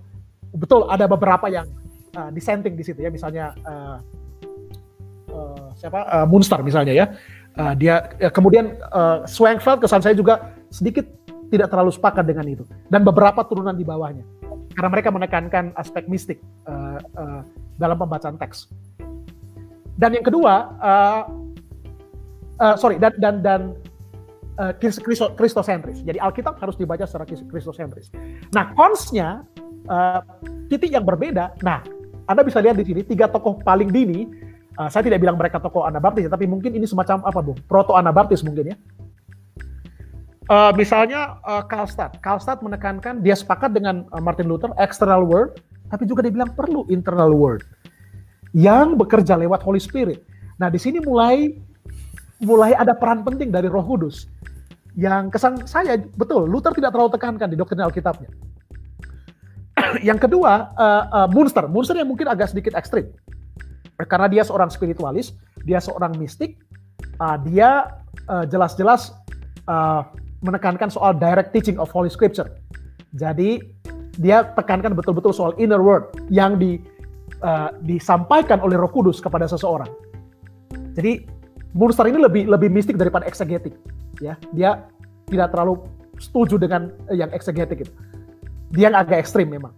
[0.53, 1.65] Betul ada beberapa yang
[2.21, 3.97] uh, dissenting di situ ya, misalnya uh,
[5.33, 7.07] uh, siapa uh, Munster misalnya ya.
[7.57, 11.09] Uh, dia uh, kemudian uh, Swankfeld kesan saya juga sedikit
[11.51, 14.27] tidak terlalu sepakat dengan itu dan beberapa turunan di bawahnya
[14.77, 17.41] karena mereka menekankan aspek mistik uh, uh,
[17.81, 18.69] dalam pembacaan teks.
[19.97, 21.23] Dan yang kedua, uh,
[22.61, 23.61] uh, sorry dan dan dan
[24.61, 24.77] uh,
[25.33, 26.05] kristosentris.
[26.05, 28.13] Jadi Alkitab harus dibaca secara kristosentris.
[28.53, 29.49] Nah, konsnya
[29.89, 30.21] uh,
[30.69, 31.57] titik yang berbeda.
[31.65, 31.81] Nah,
[32.29, 34.45] Anda bisa lihat di sini tiga tokoh paling dini
[34.77, 37.57] Uh, saya tidak bilang mereka tokoh Anabaptis, tapi mungkin ini semacam apa, Bung?
[37.65, 38.77] Proto Anabaptis mungkin ya.
[40.47, 42.23] Uh, misalnya uh, Karlstadt.
[42.23, 45.59] Karlstadt menekankan dia sepakat dengan uh, Martin Luther external word,
[45.91, 47.67] tapi juga dia bilang perlu internal word
[48.55, 50.23] yang bekerja lewat Holy Spirit.
[50.63, 51.51] Nah, di sini mulai
[52.39, 54.31] mulai ada peran penting dari Roh Kudus.
[54.97, 58.31] Yang kesan saya betul, Luther tidak terlalu tekankan di doktrin Alkitabnya.
[60.09, 61.67] yang kedua, uh, uh, Munster.
[61.69, 63.11] Munster yang mungkin agak sedikit ekstrim
[64.05, 65.33] karena dia seorang spiritualis,
[65.65, 66.61] dia seorang mistik,
[67.17, 67.97] uh, dia
[68.29, 69.17] uh, jelas-jelas
[69.65, 70.05] uh,
[70.45, 72.53] menekankan soal direct teaching of Holy Scripture.
[73.17, 73.63] Jadi
[74.17, 76.81] dia tekankan betul-betul soal inner word yang di,
[77.45, 79.89] uh, disampaikan oleh Roh Kudus kepada seseorang.
[80.97, 81.29] Jadi
[81.77, 83.77] Munster ini lebih lebih mistik daripada eksegetik,
[84.25, 84.41] ya.
[84.57, 84.89] Dia
[85.29, 85.85] tidak terlalu
[86.17, 87.93] setuju dengan yang eksegetik itu.
[88.73, 89.77] Dia yang agak ekstrim memang.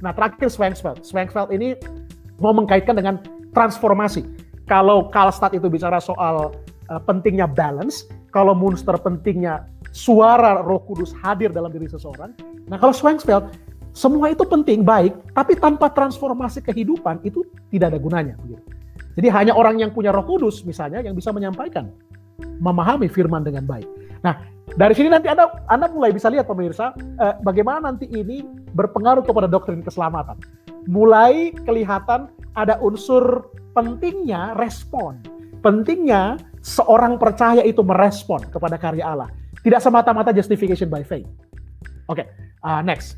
[0.00, 1.04] Nah terakhir Swangsfeld.
[1.04, 1.76] Swangsfeld ini
[2.40, 3.20] mau mengkaitkan dengan
[3.52, 4.24] transformasi.
[4.64, 6.56] Kalau Karlstadt itu bicara soal
[6.88, 12.34] uh, pentingnya balance, kalau Munster pentingnya suara Roh Kudus hadir dalam diri seseorang.
[12.66, 13.54] Nah, kalau Schwenkfeld
[13.94, 18.34] semua itu penting, baik, tapi tanpa transformasi kehidupan itu tidak ada gunanya.
[19.14, 21.94] Jadi hanya orang yang punya Roh Kudus misalnya yang bisa menyampaikan,
[22.58, 23.86] memahami firman dengan baik.
[24.26, 24.42] Nah,
[24.74, 28.42] dari sini nanti Anda, Anda mulai bisa lihat pemirsa, eh, bagaimana nanti ini
[28.74, 30.42] berpengaruh kepada doktrin keselamatan.
[30.90, 33.46] Mulai kelihatan ada unsur
[33.78, 35.22] pentingnya respon.
[35.62, 39.30] Pentingnya seorang percaya itu merespon kepada karya Allah.
[39.64, 41.24] Tidak semata-mata justification by faith.
[42.04, 42.26] Oke, okay,
[42.60, 43.16] uh, next.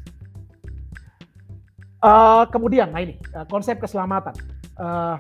[1.99, 4.39] Uh, kemudian, nah ini uh, konsep keselamatan.
[4.79, 5.19] Uh,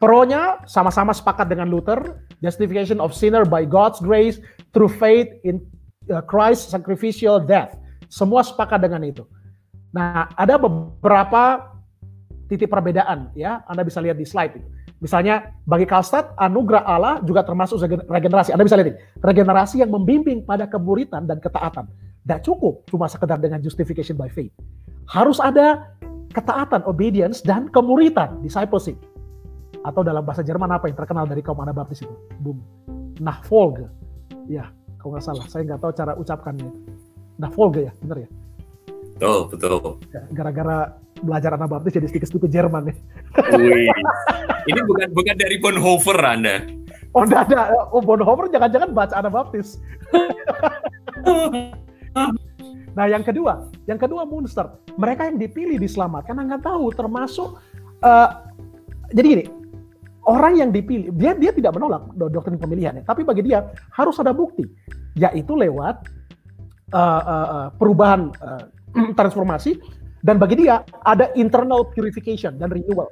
[0.00, 4.40] Pro-nya sama-sama sepakat dengan Luther, justification of sinner by God's grace
[4.72, 5.60] through faith in
[6.08, 7.76] uh, Christ's sacrificial death.
[8.08, 9.28] Semua sepakat dengan itu.
[9.92, 11.68] Nah, ada beberapa
[12.48, 13.60] titik perbedaan ya.
[13.68, 14.68] Anda bisa lihat di slide itu.
[15.00, 18.52] Misalnya bagi Kalstad, anugerah Allah juga termasuk regenerasi.
[18.52, 21.88] Anda bisa lihat ini, regenerasi yang membimbing pada kemuritan dan ketaatan.
[22.20, 24.52] Tidak cukup cuma sekedar dengan justification by faith.
[25.08, 25.88] Harus ada
[26.36, 29.00] ketaatan, obedience, dan kemuritan, discipleship.
[29.88, 32.14] Atau dalam bahasa Jerman apa yang terkenal dari kaum Anabaptis itu?
[32.44, 32.60] Bung.
[33.24, 33.88] Nachfolge.
[34.52, 34.68] Ya,
[35.00, 35.48] kalau nggak salah.
[35.48, 36.68] Saya nggak tahu cara ucapkannya.
[37.40, 38.28] Nachfolge ya, benar ya?
[39.16, 39.96] Betul, betul.
[40.12, 42.94] Ya, gara-gara belajar Anabaptis jadi sedikit-sedikit Jerman ya.
[43.56, 43.88] Wih.
[44.68, 46.60] Ini bukan bukan dari Bonhoeffer Anda.
[47.16, 47.74] Oh, enggak ada.
[47.90, 49.78] Oh, Bonhoeffer jangan-jangan baca Anabaptis.
[52.96, 54.70] nah, yang kedua, yang kedua Munster.
[54.98, 57.58] Mereka yang dipilih diselamatkan nggak tahu termasuk
[58.04, 58.30] uh,
[59.10, 59.44] jadi gini,
[60.26, 64.62] orang yang dipilih dia dia tidak menolak doktrin pemilihannya, tapi bagi dia harus ada bukti,
[65.18, 66.06] yaitu lewat
[66.94, 68.70] uh, uh, perubahan uh,
[69.18, 69.78] transformasi
[70.20, 73.08] dan bagi dia ada internal purification dan renewal.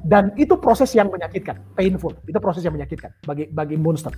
[0.00, 2.16] Dan itu proses yang menyakitkan, painful.
[2.24, 4.08] Itu proses yang menyakitkan bagi bagi monster.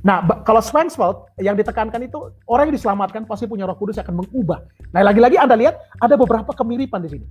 [0.00, 4.24] Nah, kalau Svensfeld yang ditekankan itu orang yang diselamatkan pasti punya Roh Kudus yang akan
[4.24, 4.64] mengubah.
[4.96, 7.26] Nah, lagi-lagi Anda lihat ada beberapa kemiripan di sini.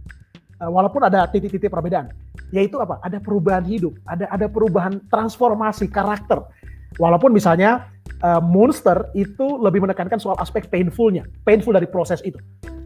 [0.58, 2.14] Uh, walaupun ada titik-titik perbedaan,
[2.50, 3.02] yaitu apa?
[3.02, 6.42] Ada perubahan hidup, ada ada perubahan transformasi karakter.
[6.98, 7.94] Walaupun misalnya
[8.24, 12.38] uh, monster itu lebih menekankan soal aspek painfulnya, painful dari proses itu.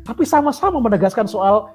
[0.03, 1.71] Tapi sama-sama menegaskan soal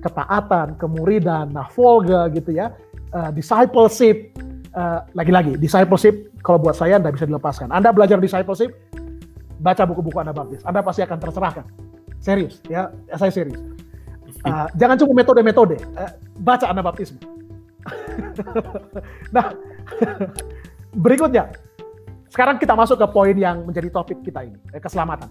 [0.00, 2.72] ketaatan, kemuridan, nahfolga gitu ya,
[3.12, 4.32] uh, discipleship.
[4.74, 7.70] Uh, lagi-lagi, discipleship kalau buat saya Anda bisa dilepaskan.
[7.70, 8.74] Anda belajar discipleship,
[9.62, 10.66] baca buku-buku Anda baptis.
[10.66, 11.64] Anda pasti akan tercerahkan.
[12.18, 13.62] Serius, ya, saya serius.
[14.42, 16.10] Uh, jangan cuma metode-metode, uh,
[16.42, 17.22] baca Anda baptisme.
[19.36, 19.54] nah,
[21.04, 21.54] berikutnya,
[22.34, 25.30] sekarang kita masuk ke poin yang menjadi topik kita ini, keselamatan.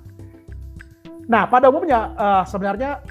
[1.28, 3.04] Nah, pada umumnya uh, sebenarnya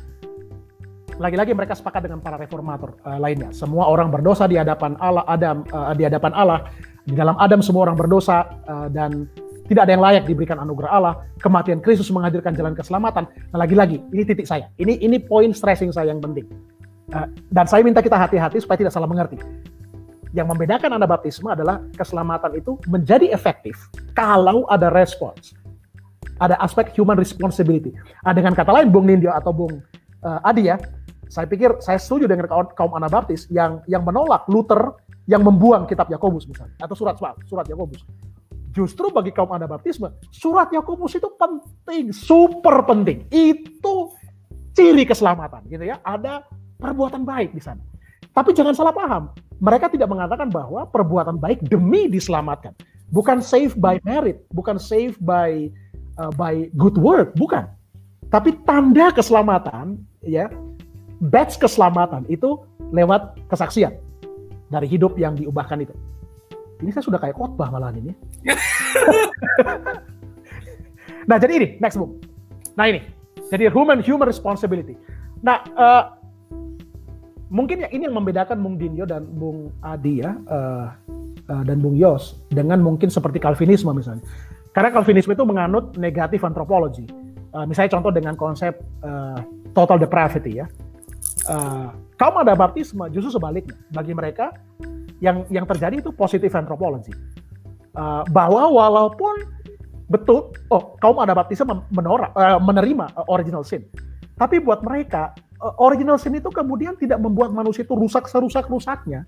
[1.21, 3.53] lagi-lagi mereka sepakat dengan para reformator uh, lainnya.
[3.53, 6.73] Semua orang berdosa di hadapan Allah, Adam uh, di hadapan Allah.
[7.05, 9.29] Di dalam Adam semua orang berdosa uh, dan
[9.69, 11.15] tidak ada yang layak diberikan anugerah Allah.
[11.45, 13.29] Kematian Kristus menghadirkan jalan keselamatan.
[13.29, 14.73] Nah, lagi-lagi ini titik saya.
[14.81, 16.49] Ini ini poin stressing saya yang penting.
[17.13, 19.37] Uh, dan saya minta kita hati-hati supaya tidak salah mengerti.
[20.33, 23.77] Yang membedakan Anda baptisme adalah keselamatan itu menjadi efektif
[24.17, 25.53] kalau ada respons.
[26.41, 27.93] Ada aspek human responsibility.
[28.25, 29.85] Nah, dengan kata lain, Bung Nindyo atau Bung
[30.25, 30.81] uh, Adi ya,
[31.29, 34.97] saya pikir saya setuju dengan kaum, kaum Anabaptis yang yang menolak Luther
[35.29, 38.03] yang membuang kitab Yakobus misalnya atau surat surat Yakobus.
[38.73, 43.29] Justru bagi kaum Anabaptisme, surat Yakobus itu penting, super penting.
[43.29, 44.17] Itu
[44.73, 46.01] ciri keselamatan gitu ya.
[46.01, 46.49] Ada
[46.81, 47.92] perbuatan baik di sana.
[48.33, 49.29] Tapi jangan salah paham,
[49.61, 52.73] mereka tidak mengatakan bahwa perbuatan baik demi diselamatkan.
[53.13, 55.69] Bukan save by merit, bukan save by
[56.17, 57.69] uh, by good work, bukan.
[58.33, 60.49] Tapi tanda keselamatan ya
[61.21, 62.57] badge keselamatan itu
[62.89, 63.93] lewat kesaksian
[64.73, 65.93] dari hidup yang diubahkan itu.
[66.81, 68.13] Ini saya sudah kayak khotbah malahan ini.
[71.29, 72.17] nah jadi ini next book.
[72.75, 73.05] Nah ini
[73.53, 74.97] jadi human human responsibility.
[75.45, 76.22] Nah uh,
[77.53, 80.89] mungkin ya ini yang membedakan Bung Dinyo dan Bung Adi ya uh,
[81.53, 84.25] uh, dan Bung Yos dengan mungkin seperti Calvinisme misalnya.
[84.73, 87.05] Karena Calvinisme itu menganut negatif antropologi.
[87.53, 89.37] Uh, misalnya contoh dengan konsep uh,
[89.77, 90.67] total depravity ya
[91.49, 94.55] uh, kaum ada baptisme justru sebaliknya bagi mereka
[95.23, 97.15] yang yang terjadi itu positif antropologi
[97.97, 99.49] uh, bahwa walaupun
[100.11, 103.87] betul oh kaum ada baptisme menora, uh, menerima original sin
[104.37, 105.33] tapi buat mereka
[105.79, 109.27] original sin itu kemudian tidak membuat manusia itu rusak serusak rusaknya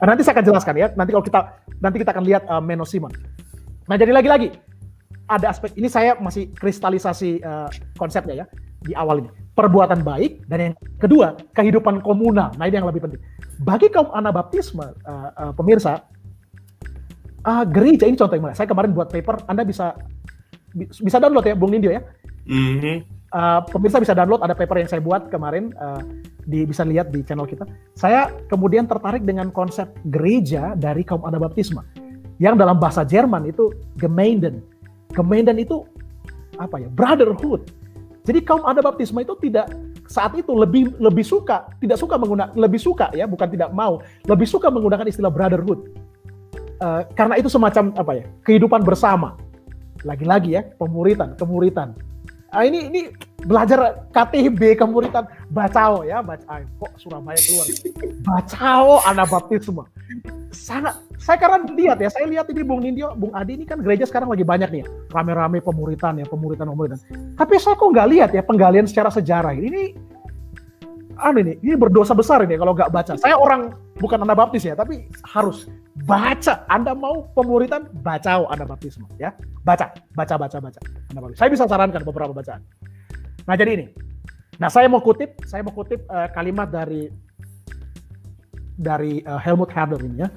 [0.00, 1.40] uh, nanti saya akan jelaskan ya nanti kalau kita
[1.80, 3.12] nanti kita akan lihat uh, Menno Simon
[3.88, 4.52] nah jadi lagi-lagi
[5.24, 8.46] ada aspek ini saya masih kristalisasi uh, konsepnya ya
[8.84, 12.50] di awal ini perbuatan baik dan yang kedua kehidupan komunal.
[12.58, 13.22] Nah ini yang lebih penting.
[13.62, 16.02] Bagi kaum anabaptisme uh, uh, pemirsa,
[17.46, 18.34] uh, gereja ini contoh?
[18.52, 19.94] Saya kemarin buat paper, Anda bisa
[20.74, 22.02] bisa download ya, Bung Nindyo ya.
[22.50, 23.13] Mm-hmm.
[23.34, 25.98] Uh, pemirsa bisa download ada paper yang saya buat kemarin uh,
[26.46, 27.66] di bisa lihat di channel kita.
[27.98, 31.82] Saya kemudian tertarik dengan konsep gereja dari kaum anabaptisme
[32.38, 34.62] yang dalam bahasa Jerman itu Gemeinden.
[35.10, 35.82] Gemeinden itu
[36.62, 36.86] apa ya?
[36.86, 37.66] Brotherhood
[38.24, 39.68] jadi kaum ada baptisme itu tidak
[40.08, 44.48] saat itu lebih lebih suka tidak suka menggunakan lebih suka ya bukan tidak mau lebih
[44.48, 45.92] suka menggunakan istilah brotherhood
[46.80, 49.36] uh, karena itu semacam apa ya kehidupan bersama
[50.04, 51.96] lagi-lagi ya pemuritan kemuritan
[52.54, 53.00] nah, ini ini
[53.44, 55.26] belajar KTB kemuritan.
[55.50, 56.62] Bacao ya bacao.
[56.80, 57.66] Kok Surabaya keluar?
[58.22, 59.84] Bacao anak baptisme
[60.54, 64.06] sangat saya karena lihat ya, saya lihat ini Bung Nindyo, Bung Adi ini kan gereja
[64.06, 66.98] sekarang lagi banyak nih ya, rame-rame pemuritan ya, pemuritan pemuritan.
[67.34, 69.92] Tapi saya kok nggak lihat ya penggalian secara sejarah ini.
[71.14, 73.14] Anu ini, ini berdosa besar ini kalau nggak baca.
[73.14, 75.70] Saya orang bukan Anabaptis ya, tapi harus
[76.02, 76.66] baca.
[76.66, 79.30] Anda mau pemuritan, baca Anabaptisme ya.
[79.62, 80.80] Baca, baca, baca, baca.
[81.14, 81.38] Anabaptis.
[81.38, 82.62] Saya bisa sarankan beberapa bacaan.
[83.46, 83.86] Nah jadi ini.
[84.58, 87.10] Nah saya mau kutip, saya mau kutip uh, kalimat dari
[88.74, 90.28] dari uh, Helmut Herder ini ya.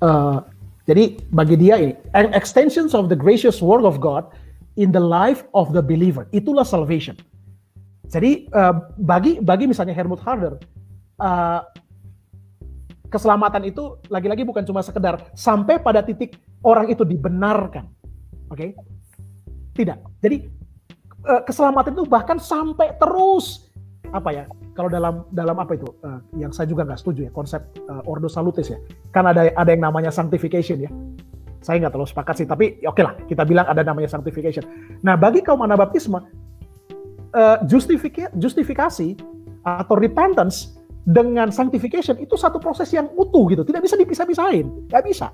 [0.00, 0.40] Uh,
[0.88, 4.24] jadi bagi dia ini, an extensions of the gracious word of God
[4.80, 6.24] in the life of the believer.
[6.32, 7.12] Itulah salvation.
[8.08, 10.56] Jadi uh, bagi bagi misalnya Helmut Harder,
[11.20, 11.60] uh,
[13.08, 17.88] keselamatan itu lagi-lagi bukan cuma sekedar sampai pada titik orang itu dibenarkan,
[18.52, 18.56] oke?
[18.56, 18.70] Okay?
[19.74, 19.98] Tidak.
[20.20, 20.36] Jadi
[21.24, 23.72] uh, keselamatan itu bahkan sampai terus
[24.12, 24.44] apa ya?
[24.76, 25.88] Kalau dalam dalam apa itu?
[26.04, 28.78] Uh, yang saya juga nggak setuju ya konsep uh, ordo salutis ya.
[29.10, 30.90] Kan ada ada yang namanya sanctification ya.
[31.58, 34.62] Saya nggak terlalu sepakat sih, tapi oke okay lah kita bilang ada namanya sanctification.
[35.02, 36.18] Nah bagi kaum Anabaptisme
[37.34, 39.18] uh, justifika justifikasi
[39.66, 40.77] atau repentance
[41.08, 45.32] dengan sanctification itu satu proses yang utuh gitu, tidak bisa dipisah-pisahin, nggak bisa.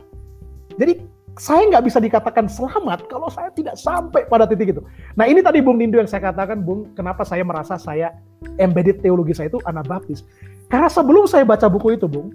[0.78, 1.02] Jadi
[1.34, 4.82] saya nggak bisa dikatakan selamat kalau saya tidak sampai pada titik itu.
[5.18, 8.14] Nah ini tadi Bung Nindo yang saya katakan, Bung, kenapa saya merasa saya
[8.62, 10.22] embedded teologi saya itu Anabaptis.
[10.70, 12.30] Karena sebelum saya baca buku itu, Bung,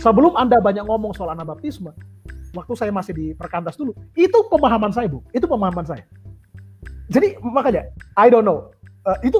[0.00, 1.92] sebelum Anda banyak ngomong soal Anabaptisme,
[2.56, 5.28] waktu saya masih di perkantas dulu, itu pemahaman saya, Bung.
[5.36, 6.08] Itu pemahaman saya.
[7.12, 8.72] Jadi makanya, I don't know
[9.06, 9.38] uh, itu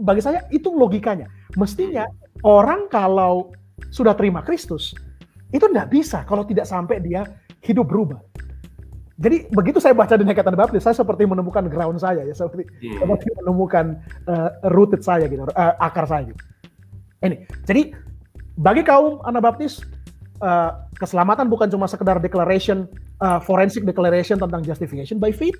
[0.00, 1.28] bagi saya itu logikanya.
[1.56, 2.08] Mestinya
[2.40, 3.52] orang kalau
[3.92, 4.96] sudah terima Kristus
[5.52, 7.28] itu tidak bisa kalau tidak sampai dia
[7.60, 8.18] hidup berubah.
[9.22, 12.98] Jadi begitu saya baca di Nekatan Baptis, saya seperti menemukan ground saya ya, seperti, yeah.
[12.98, 16.40] seperti menemukan uh, rooted saya gitu, uh, akar saya gitu.
[17.22, 17.94] Ini, jadi
[18.58, 19.86] bagi kaum Anabaptis
[20.42, 22.90] uh, keselamatan bukan cuma sekedar declaration,
[23.22, 25.54] uh, forensic declaration tentang justification by faith,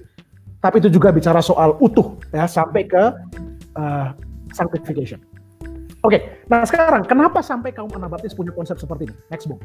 [0.58, 3.04] tapi itu juga bicara soal utuh ya sampai ke
[3.78, 4.10] uh,
[4.50, 5.22] sanctification.
[6.02, 9.14] Oke, okay, nah sekarang kenapa sampai kaum Anabaptis punya konsep seperti ini?
[9.30, 9.62] Next book.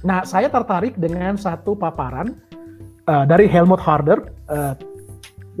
[0.00, 2.32] Nah, saya tertarik dengan satu paparan
[3.04, 4.72] uh, dari Helmut Harder uh,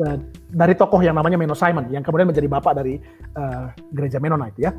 [0.00, 0.18] uh,
[0.56, 2.96] dari tokoh yang namanya Menno Simon yang kemudian menjadi bapak dari
[3.36, 4.72] uh, gereja Mennonite ya.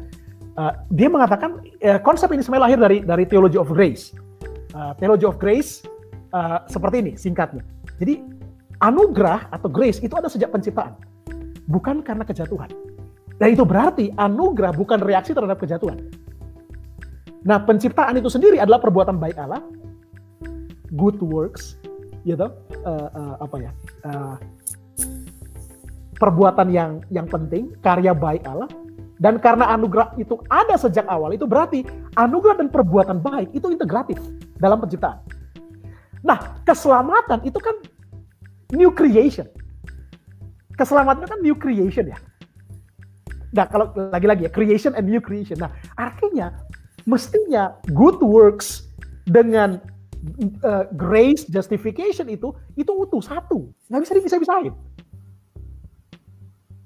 [0.58, 4.10] Uh, dia mengatakan uh, konsep ini sebenarnya lahir dari dari theology of grace.
[4.74, 5.86] Uh, theology of grace
[6.34, 7.62] uh, seperti ini singkatnya.
[8.02, 8.26] Jadi
[8.82, 10.98] anugerah atau grace itu ada sejak penciptaan,
[11.70, 12.74] bukan karena kejatuhan.
[13.36, 16.00] Dan itu berarti anugerah bukan reaksi terhadap kejatuhan.
[17.46, 19.62] Nah, penciptaan itu sendiri adalah perbuatan baik Allah,
[20.98, 21.78] good works,
[22.26, 22.50] gitu,
[22.88, 23.72] uh, uh, apa ya,
[24.08, 24.36] uh,
[26.18, 28.66] perbuatan yang yang penting, karya baik Allah,
[29.22, 31.86] dan karena anugerah itu ada sejak awal, itu berarti
[32.18, 34.18] anugerah dan perbuatan baik itu integratif
[34.58, 35.22] dalam penciptaan.
[36.26, 37.78] Nah, keselamatan itu kan
[38.74, 39.46] new creation.
[40.76, 42.18] Keselamatan kan new creation ya.
[43.56, 45.56] Nah, kalau lagi-lagi ya, creation and new creation.
[45.56, 46.52] Nah, artinya
[47.08, 48.92] mestinya good works
[49.24, 49.80] dengan
[50.68, 54.76] uh, grace justification itu itu utuh satu, nggak bisa dipisah-pisahin.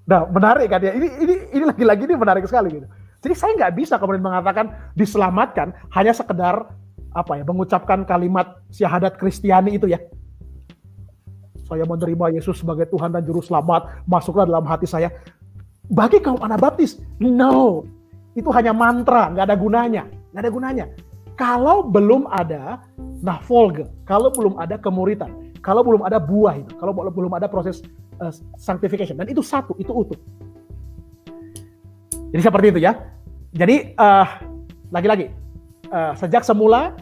[0.05, 0.93] Nah, menarik kan ya.
[0.93, 2.88] Ini ini ini lagi-lagi ini menarik sekali gitu.
[3.19, 6.69] Jadi saya nggak bisa kemudian mengatakan diselamatkan hanya sekedar
[7.10, 9.97] apa ya mengucapkan kalimat syahadat Kristiani itu ya
[11.69, 15.13] saya menerima Yesus sebagai Tuhan dan Juru Selamat, masuklah dalam hati saya.
[15.89, 17.84] Bagi kaum Anabaptis, no.
[18.38, 20.04] Itu hanya mantra, nggak ada gunanya.
[20.32, 20.86] Nggak ada gunanya.
[21.34, 22.84] Kalau belum ada
[23.25, 27.82] nahfolge, kalau belum ada kemuritan, kalau belum ada buah itu, kalau belum ada proses
[28.19, 30.19] uh, sanctification, dan itu satu, itu utuh.
[32.30, 32.93] Jadi seperti itu ya.
[33.56, 34.28] Jadi uh,
[34.93, 35.34] lagi-lagi
[35.89, 36.93] uh, sejak semula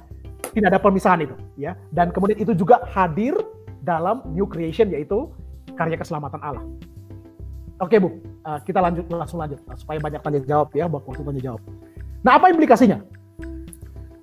[0.55, 3.35] tidak ada pemisahan itu ya, dan kemudian itu juga hadir
[3.83, 5.27] dalam new creation yaitu
[5.75, 6.63] karya keselamatan Allah.
[7.77, 8.09] Oke Bu,
[8.41, 11.61] uh, kita lanjut langsung lanjut supaya banyak tanya jawab ya, waktu tanya jawab.
[12.25, 13.05] Nah apa implikasinya?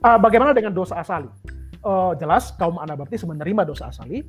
[0.02, 1.30] Uh, bagaimana dengan dosa asali?
[2.16, 4.24] Jelas kaum Anabaptis menerima dosa asali,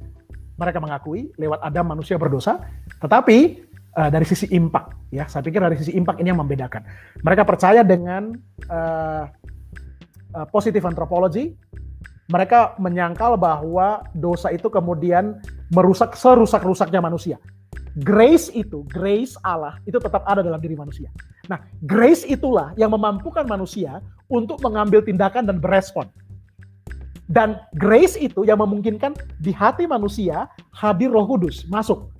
[0.59, 2.59] mereka mengakui lewat Adam manusia berdosa,
[2.99, 3.63] tetapi
[3.95, 6.83] dari sisi impact ya, saya pikir dari sisi impact ini yang membedakan.
[7.23, 8.35] Mereka percaya dengan
[8.67, 9.23] uh,
[10.35, 10.47] uh,
[12.27, 15.39] mereka menyangkal bahwa dosa itu kemudian
[15.71, 17.39] merusak serusak-rusaknya manusia.
[17.95, 21.07] Grace itu, grace Allah itu tetap ada dalam diri manusia.
[21.47, 26.11] Nah, grace itulah yang memampukan manusia untuk mengambil tindakan dan berespon.
[27.25, 32.11] Dan grace itu yang memungkinkan di hati manusia hadir Roh Kudus masuk.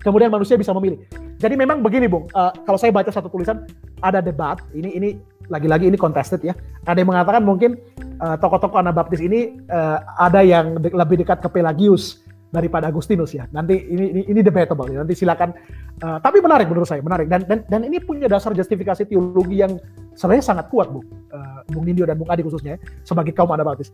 [0.00, 1.02] Kemudian manusia bisa memilih.
[1.42, 2.30] Jadi memang begini, Bung.
[2.30, 3.66] Uh, kalau saya baca satu tulisan
[4.00, 4.62] ada debat.
[4.70, 5.08] Ini ini
[5.52, 6.54] lagi-lagi ini contested ya.
[6.88, 7.76] Ada yang mengatakan mungkin
[8.22, 12.23] uh, tokoh-tokoh Anabaptis ini uh, ada yang de lebih dekat ke Pelagius
[12.54, 13.50] daripada Agustinus ya.
[13.50, 15.02] Nanti ini ini, ini debatable ya.
[15.02, 15.50] Nanti silakan.
[15.98, 19.74] Uh, tapi menarik menurut saya, menarik dan dan dan ini punya dasar justifikasi teologi yang
[20.14, 21.02] sebenarnya sangat kuat, Bu.
[21.34, 23.90] Uh, Bung Nindyo dan Bung Adi khususnya ya, sebagai kaum Anabaptis.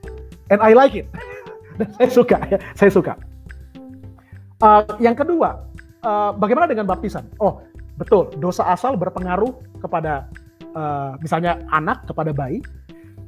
[0.52, 1.08] And I like it.
[1.80, 3.16] dan saya suka ya, saya suka.
[4.60, 5.64] Uh, yang kedua,
[6.04, 7.24] uh, bagaimana dengan baptisan?
[7.40, 7.64] Oh,
[7.96, 10.28] betul, dosa asal berpengaruh kepada
[10.76, 12.60] uh, misalnya anak kepada bayi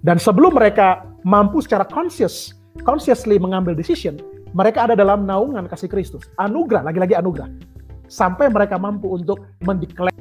[0.02, 4.18] dan sebelum mereka mampu secara conscious consciously mengambil decision
[4.52, 6.28] mereka ada dalam naungan kasih Kristus.
[6.36, 7.48] Anugerah, lagi-lagi anugerah.
[8.08, 10.12] Sampai mereka mampu untuk mendeklarasi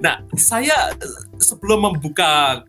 [0.00, 0.96] Nah, saya
[1.36, 2.64] sebelum membuka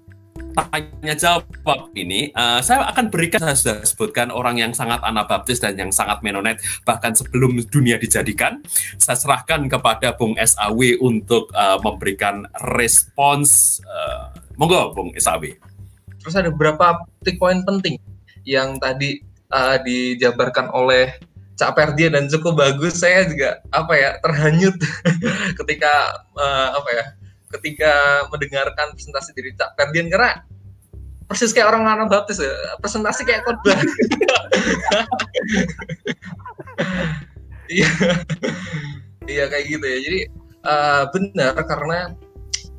[0.52, 5.80] tanya jawab ini, uh, saya akan berikan saya sudah sebutkan orang yang sangat anabaptis dan
[5.80, 8.60] yang sangat menonet bahkan sebelum dunia dijadikan.
[9.00, 12.44] Saya serahkan kepada Bung SAW untuk uh, memberikan
[12.76, 13.80] respons.
[13.88, 15.56] Uh, monggo, Bung SAW.
[16.20, 17.96] Terus ada beberapa titik poin penting
[18.48, 19.22] yang tadi
[19.54, 21.16] uh, dijabarkan oleh
[21.60, 24.74] Cak Perdia dan cukup bagus saya juga apa ya terhanyut
[25.62, 27.06] ketika uh, apa ya
[27.60, 30.42] ketika mendengarkan presentasi dari Cak Perdian karena
[31.30, 32.52] persis kayak orang orang baptis ya
[32.84, 33.80] presentasi kayak khotbah.
[37.72, 37.88] Iya.
[39.32, 40.00] Iya kayak gitu ya.
[40.04, 40.20] Jadi
[40.68, 42.00] uh, benar karena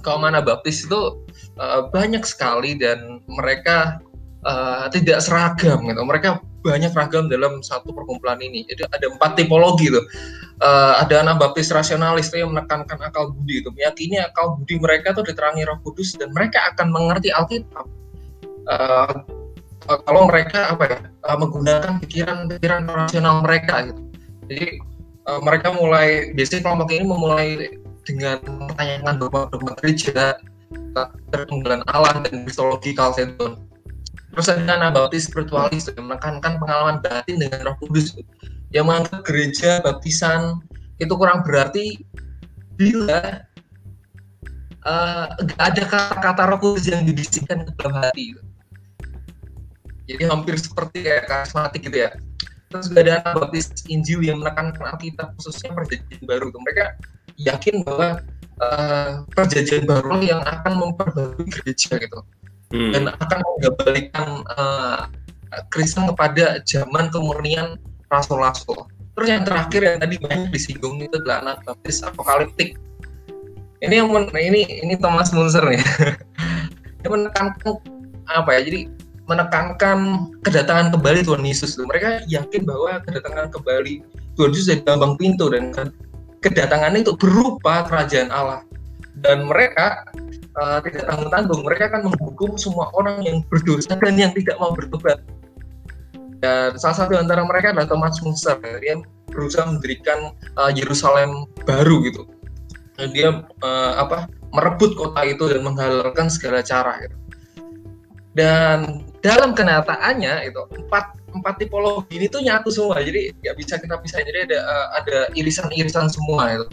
[0.04, 1.24] kaum baptis itu
[1.56, 4.04] uh, banyak sekali dan mereka
[4.46, 6.02] uh, tidak seragam gitu.
[6.02, 8.62] Mereka banyak ragam dalam satu perkumpulan ini.
[8.66, 10.06] Jadi ada empat tipologi tuh.
[10.62, 15.26] Uh, ada anak baptis rasionalis yang menekankan akal budi itu, meyakini akal budi mereka tuh
[15.26, 17.86] diterangi Roh Kudus dan mereka akan mengerti Alkitab.
[18.70, 19.26] Uh,
[20.06, 20.98] kalau mereka apa ya
[21.34, 24.00] menggunakan pikiran-pikiran rasional mereka gitu.
[24.46, 24.66] Jadi
[25.26, 27.48] uh, mereka mulai biasanya kelompok ini memulai
[28.06, 28.38] dengan
[28.70, 30.38] pertanyaan dogma-dogma gereja,
[31.34, 33.71] terpenggalan Allah dan kristologi Chalcedon
[34.32, 38.16] Terus ada anabaptis spiritualis yang menekankan pengalaman batin dengan Roh Kudus
[38.72, 40.64] yang menganggap gereja baptisan
[40.96, 42.00] itu kurang berarti
[42.80, 43.44] bila
[44.88, 45.26] uh,
[45.60, 48.32] ada kata-kata Roh Kudus yang dibisikkan ke dalam hati.
[50.08, 52.16] Jadi hampir seperti kayak karismatik gitu ya.
[52.72, 56.48] Terus juga ada anabaptis Injil yang menekankan Alkitab khususnya perjanjian baru.
[56.48, 56.84] Mereka
[57.36, 58.24] yakin bahwa
[58.64, 62.24] uh, perjanjian baru yang akan memperbarui gereja gitu
[62.72, 62.92] hmm.
[62.96, 65.06] dan akan mengembalikan uh,
[65.68, 67.76] Kristen kepada zaman kemurnian
[68.08, 68.88] rasul-rasul.
[69.12, 72.80] Terus yang terakhir yang tadi banyak disinggung itu adalah anak baptis apokaliptik.
[73.84, 75.82] Ini yang men, ini ini Thomas Munzer nih.
[77.04, 77.76] Dia menekankan
[78.30, 78.60] apa ya?
[78.64, 78.80] Jadi
[79.28, 79.98] menekankan
[80.46, 81.76] kedatangan kembali Tuhan Yesus.
[81.76, 84.00] Mereka yakin bahwa kedatangan kembali
[84.40, 85.76] Tuhan Yesus dari lambang pintu dan
[86.40, 88.64] kedatangannya itu berupa kerajaan Allah.
[89.22, 90.02] Dan mereka
[90.58, 95.22] uh, tidak tanggung-tanggung mereka akan menghukum semua orang yang berdosa dan yang tidak mau bertobat.
[96.42, 102.26] Dan salah satu antara mereka adalah Thomas Munster yang berusaha mendirikan uh, Yerusalem baru gitu.
[102.98, 107.16] Dan dia uh, apa merebut kota itu dan menghalalkan segala cara gitu.
[108.32, 113.00] dan dalam kenyataannya itu empat empat tipologi ini tuh nyatu semua.
[113.04, 114.60] Jadi nggak bisa kita bisa jadi ada
[114.96, 116.66] ada irisan-irisan semua itu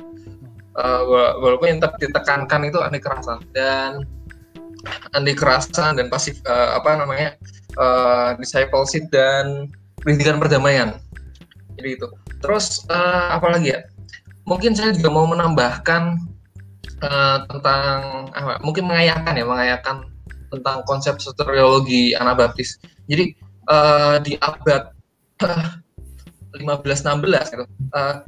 [0.80, 1.02] uh,
[1.44, 4.08] walaupun yang ditekankan itu anti kerasan dan
[5.12, 7.36] anti kerasan dan pasif uh, apa namanya
[7.76, 9.68] uh, discipleship dan
[10.02, 10.96] pendidikan perdamaian.
[11.76, 12.08] Jadi itu.
[12.40, 13.84] Terus uh, apa lagi ya?
[14.48, 16.18] Mungkin saya juga mau menambahkan
[17.04, 18.00] uh, tentang
[18.32, 19.96] apa mungkin mengayakan ya mengayakan
[20.50, 23.34] tentang konsep soteriologi Anabaptis jadi
[23.70, 24.94] uh, di abad
[25.46, 25.70] uh,
[26.58, 28.26] 15-16 gitu, uh,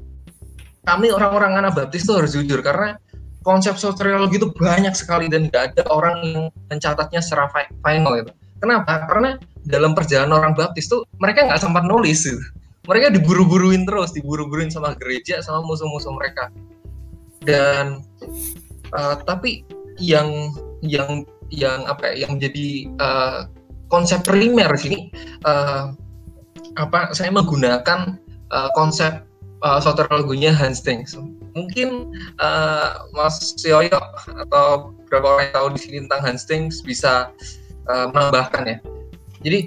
[0.85, 2.97] kami orang-orang Anabaptis itu harus jujur karena
[3.41, 7.49] konsep soteriologi itu banyak sekali dan nggak ada orang yang mencatatnya secara
[7.81, 8.31] final gitu.
[8.61, 9.09] Kenapa?
[9.09, 12.41] Karena dalam perjalanan orang Baptis tuh mereka nggak sempat nulis gitu.
[12.89, 16.49] Mereka diburu-buruin terus, diburu-buruin sama gereja, sama musuh-musuh mereka.
[17.45, 18.05] Dan
[18.93, 19.65] uh, tapi
[20.01, 23.39] yang yang yang apa ya, yang menjadi uh,
[23.89, 25.13] konsep primer sini
[25.45, 25.93] uh,
[26.79, 28.17] apa saya menggunakan
[28.49, 29.25] uh, konsep
[29.61, 31.15] uh, soteriologinya Hastings.
[31.53, 37.29] Mungkin uh, Mas Yoyo atau beberapa orang yang tahu di sini tentang Hastings bisa
[37.89, 38.77] uh, menambahkan ya.
[39.41, 39.59] Jadi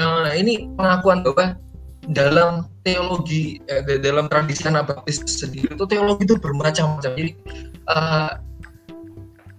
[0.00, 1.56] uh, ini pengakuan bahwa
[2.08, 7.12] dalam teologi eh, dalam tradisi Anabaptis sendiri itu teologi itu bermacam-macam.
[7.12, 7.32] Jadi
[7.92, 8.32] uh,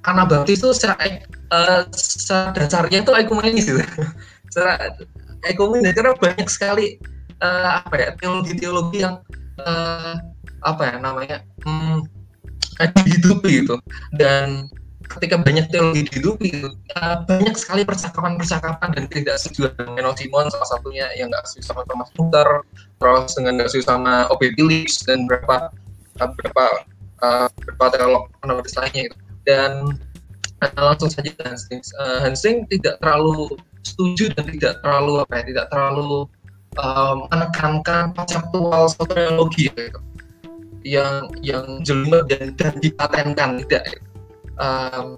[0.09, 0.97] Anabaptis itu secara,
[1.53, 3.83] uh, secara dasarnya itu ekumenis gitu.
[4.49, 4.97] secara
[5.45, 6.97] ekumenis karena banyak sekali
[7.43, 9.19] uh, apa ya teologi-teologi yang
[9.63, 10.15] uh,
[10.63, 12.03] apa ya namanya hmm,
[13.03, 13.75] dihidupi gitu
[14.15, 14.67] dan
[15.09, 16.69] ketika banyak teologi dihidupi gitu,
[17.01, 21.81] uh, banyak sekali percakapan-percakapan dan tidak setuju dengan Simon salah satunya yang nggak setuju sama
[21.89, 22.49] Thomas Luther
[23.01, 24.53] terus dengan nggak setuju sama O.B.
[24.53, 25.73] Phillips dan beberapa
[26.21, 26.65] uh, beberapa
[27.25, 29.17] uh, beberapa teolog penulis lainnya gitu.
[29.49, 29.71] dan
[30.61, 35.65] uh, langsung saja Hansing uh, Hansing tidak terlalu setuju dan tidak terlalu apa ya tidak
[35.73, 36.29] terlalu
[36.79, 39.99] um, menekankan konseptual soteriologi gitu.
[40.87, 44.09] Yang yang jelimet dan, dan dipatenkan tidak gitu
[44.59, 45.15] um,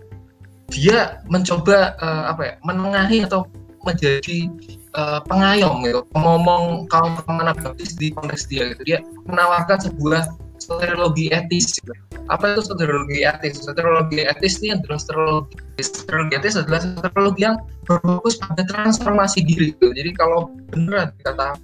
[0.72, 3.44] dia mencoba uh, apa ya menengahi atau
[3.84, 4.48] menjadi
[4.96, 6.02] uh, pengayom gitu.
[6.16, 8.82] Ngomong kaum kaum baptis di konteks dia gitu.
[8.88, 10.32] Dia menawarkan sebuah
[10.62, 11.82] soteriologi etis.
[12.30, 13.66] Apa itu soteriologi etis?
[13.66, 17.58] Soteriologi etis ini adalah soteriologi soteriologi etis adalah soteriologi yang
[17.90, 19.90] berfokus pada transformasi diri gitu.
[19.98, 21.58] jadi kalau benar kata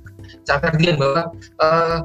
[0.43, 1.31] Cakardian bahwa
[1.61, 2.01] uh,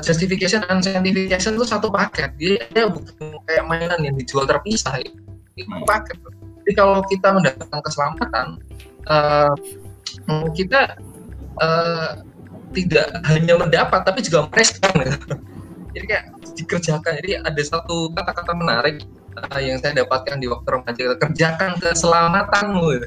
[0.00, 2.32] justification and sanctification itu satu paket.
[2.40, 5.20] Dia, dia bukan kayak mainan yang dijual terpisah itu
[5.84, 6.16] paket.
[6.64, 8.46] Jadi kalau kita mendapatkan keselamatan
[9.06, 9.54] uh,
[10.56, 10.96] kita
[11.60, 12.18] uh,
[12.74, 15.34] tidak hanya mendapat tapi juga merespon gitu.
[15.96, 16.24] Jadi kayak
[16.60, 17.12] dikerjakan.
[17.24, 19.00] Jadi ada satu kata-kata menarik
[19.40, 22.84] uh, yang saya dapatkan di waktu remaja kerjakan keselamatanmu.
[22.84, 23.00] Wih.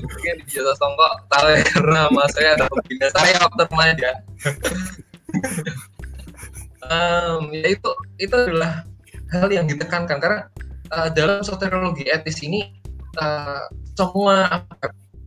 [0.00, 4.10] mungkin di jasa songkok tahu ya karena mas saya ada pembina saya waktu remaja.
[6.86, 8.88] Um, ya itu itu adalah
[9.36, 10.16] hal yang ditekankan.
[10.16, 10.48] Karena
[10.96, 12.72] uh, dalam soteriologi etis ini
[13.20, 14.64] uh, semua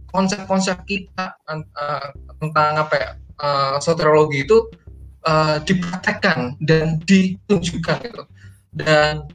[0.09, 2.07] konsep-konsep kita uh,
[2.41, 4.65] tentang apa ya uh, soteriologi itu
[5.29, 8.23] uh, dipraktekkan dan ditunjukkan gitu
[8.73, 9.29] dan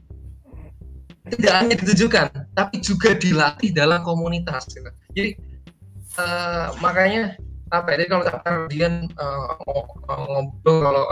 [1.31, 4.91] tidak hanya ditujukan tapi juga dilatih dalam komunitas gitu.
[5.15, 5.31] jadi
[6.19, 7.39] uh, makanya
[7.73, 9.57] apa ya, jadi kalau kalian uh,
[10.05, 11.05] ngobrol kalau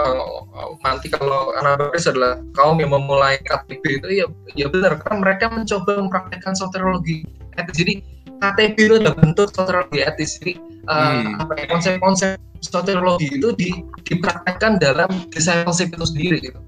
[0.54, 5.50] uh, nanti kalau anak adalah kaum yang memulai KTB itu ya ya benar karena mereka
[5.50, 7.26] mencoba mempraktekkan soteriologi
[7.58, 7.94] etis jadi
[8.38, 10.54] KTB itu adalah bentuk soteriologi etis jadi
[10.86, 11.42] uh, hmm.
[11.42, 13.70] apa ya, konsep-konsep soteriologi itu di,
[14.08, 16.60] dipraktekkan dalam discipleship itu sendiri gitu.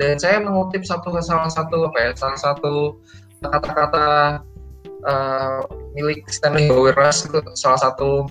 [0.00, 2.96] Dan saya mengutip satu salah satu apa ya salah satu
[3.44, 4.40] kata-kata
[5.04, 5.60] uh,
[5.92, 8.30] milik Stanley Hauerwas itu salah satu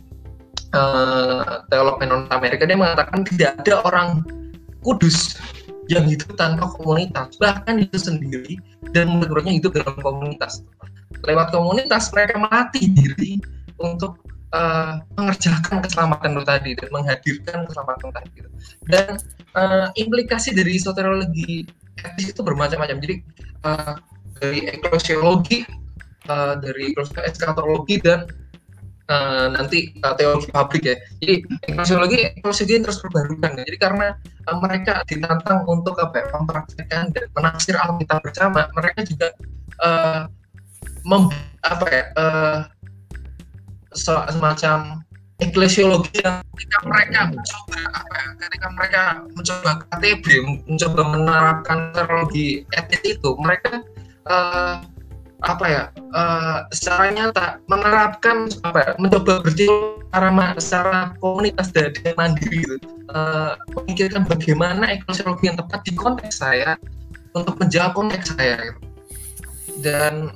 [0.73, 4.09] uh, teolog non Amerika dia mengatakan tidak ada orang
[4.81, 5.37] kudus
[5.89, 8.57] yang hidup tanpa komunitas bahkan itu sendiri
[8.93, 10.65] dan menurutnya hidup dalam komunitas.
[11.25, 13.41] Lewat komunitas mereka melatih diri
[13.81, 14.17] untuk
[14.53, 18.29] uh, mengerjakan keselamatan itu tadi dan menghadirkan keselamatan tadi
[18.89, 19.11] dan
[19.53, 21.65] uh, implikasi dari soteriologi
[21.99, 22.97] etis itu bermacam-macam.
[23.03, 23.15] Jadi
[23.67, 23.95] uh,
[24.39, 25.67] dari eklesiologi
[26.31, 26.95] uh, dari
[27.27, 28.29] eskatologi dan
[29.11, 30.95] uh, nanti uh, teologi pabrik ya.
[31.19, 31.33] Jadi
[31.69, 33.63] eklesiologi yang terus perbarukan ya.
[33.67, 34.07] jadi karena
[34.47, 39.27] uh, mereka ditantang untuk apa ya, mempraktekkan dan menafsir Alkitab bersama mereka juga
[39.83, 40.23] uh,
[41.03, 41.27] mem,
[41.65, 42.59] apa ya uh,
[43.95, 45.01] semacam
[45.39, 50.25] eklesiologi yang ketika mereka mencoba apa ya, ketika mereka mencoba KTB
[50.67, 53.81] mencoba menerapkan teologi etis itu mereka
[54.27, 54.83] uh,
[55.47, 60.29] apa ya uh, secara nyata menerapkan apa ya mencoba berjiwa secara,
[60.59, 62.87] secara komunitas dan mandiri gitu.
[63.15, 66.75] uh, memikirkan bagaimana eklesiologi yang tepat di konteks saya
[67.31, 68.79] untuk menjawab konteks saya gitu.
[69.79, 70.35] dan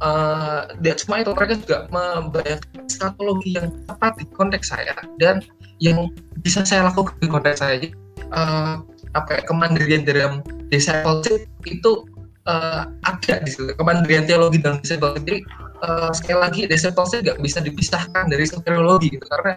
[0.00, 0.68] uh,
[0.98, 5.42] semua itu mereka juga membayangkan eskatologi yang tepat di konteks saya dan
[5.78, 6.10] yang
[6.42, 7.90] bisa saya lakukan di konteks saya.
[8.28, 8.84] Uh,
[9.16, 12.04] apa ya, kemandirian dalam discipleship itu
[12.44, 13.72] uh, ada di situ.
[13.78, 15.38] Kemandirian teologi dalam discipleship jadi
[15.86, 19.24] uh, sekali lagi discipleship nggak bisa dipisahkan dari soteriologi gitu.
[19.26, 19.54] Karena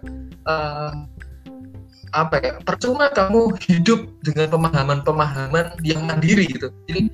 [0.48, 0.94] uh,
[2.12, 6.72] apa ya percuma kamu hidup dengan pemahaman-pemahaman yang mandiri gitu.
[6.88, 7.12] Jadi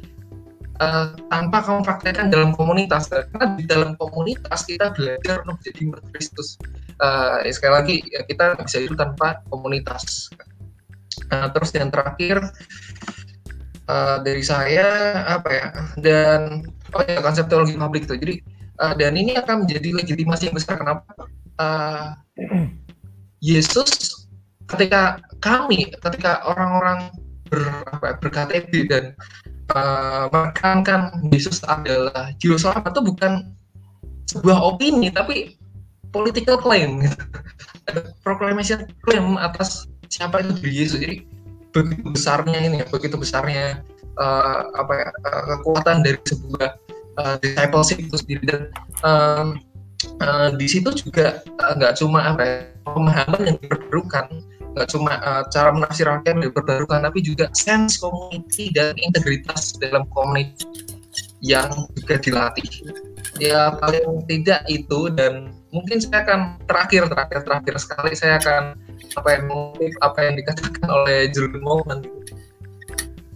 [0.81, 3.09] uh, tanpa kamu praktekkan dalam komunitas.
[3.09, 6.57] Karena di dalam komunitas kita belajar untuk jadi murid Kristus
[7.01, 10.29] uh, ya sekali lagi ya kita bisa hidup tanpa komunitas.
[11.33, 12.39] Uh, terus yang terakhir
[13.89, 15.67] uh, dari saya apa ya
[15.97, 16.63] dan
[16.93, 18.35] oh ya konsep teologi publik itu jadi
[18.79, 20.77] uh, dan ini akan menjadi legitimasi yang besar.
[20.77, 21.03] Kenapa?
[21.57, 22.13] Uh,
[23.43, 24.25] Yesus
[24.67, 27.13] ketika kami ketika orang-orang
[27.49, 29.15] ber, apa, berKTP dan
[29.73, 33.31] uh, menekankan Yesus adalah juru selamat itu bukan
[34.27, 35.55] sebuah opini tapi
[36.11, 37.17] political claim gitu.
[38.23, 41.23] proclamation claim atas siapa itu Yesus jadi
[41.71, 43.83] begitu besarnya ini begitu besarnya
[44.17, 46.69] uh, apa ya, uh, kekuatan dari sebuah
[47.21, 48.61] uh, discipleship itu sendiri dan
[49.03, 49.53] uh,
[50.23, 51.41] uh, di situ juga
[51.77, 52.55] nggak uh, cuma apa ya,
[52.87, 54.25] pemahaman yang diperlukan
[54.77, 60.05] nggak cuma uh, cara menafsir rangkaian dan perbarukan tapi juga sense community dan integritas dalam
[60.13, 60.69] komunitas
[61.41, 62.69] yang juga dilatih.
[63.41, 68.77] Ya paling tidak itu dan mungkin saya akan terakhir terakhir terakhir sekali saya akan
[69.17, 69.45] apa yang
[70.01, 72.01] apa yang dikatakan oleh Jurgen Moltmann.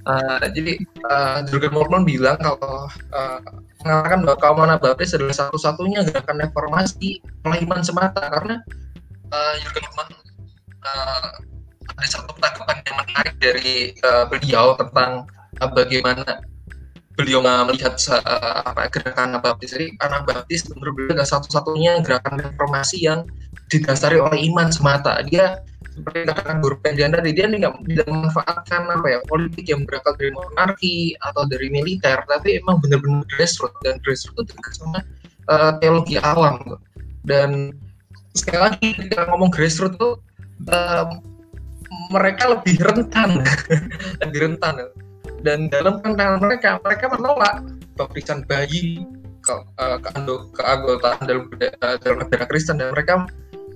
[0.02, 3.40] Uh, jadi uh, Jurgen Moltmann bilang kalau uh,
[3.86, 8.26] mengatakan bahwa kaum Anabaptis adalah satu-satunya gerakan reformasi iman semata.
[8.26, 8.58] Karena
[9.30, 10.21] uh, Jurgen Moltmann
[10.92, 11.30] uh,
[11.98, 15.28] ada satu tanggapan yang menarik dari uh, beliau tentang
[15.60, 16.44] uh, bagaimana
[17.20, 19.76] beliau melihat uh, apa gerakan Anabaptis.
[19.76, 23.28] Jadi Anabaptis menurut beliau adalah satu-satunya gerakan reformasi yang
[23.68, 25.20] didasari oleh iman semata.
[25.28, 25.60] Dia
[25.92, 30.32] seperti katakan Guru Pendian tadi, dia tidak, tidak memanfaatkan apa ya politik yang berasal dari
[30.32, 35.00] monarki atau dari militer, tapi emang benar-benar grassroots dan grassroots itu dekat sama
[35.52, 36.80] uh, teologi alam.
[37.28, 37.76] Dan
[38.32, 40.10] sekali lagi kita ngomong grassroots itu
[40.70, 41.08] uh,
[42.14, 43.42] mereka lebih rentan,
[44.22, 44.76] lebih rentan
[45.42, 47.66] dan dalam pandangan mereka mereka menolak
[47.98, 49.02] baptisan bayi
[49.42, 51.46] ke, uh, ke, ke keanggotaan dalam,
[52.02, 52.78] dalam negara Kristen.
[52.78, 53.26] Dan mereka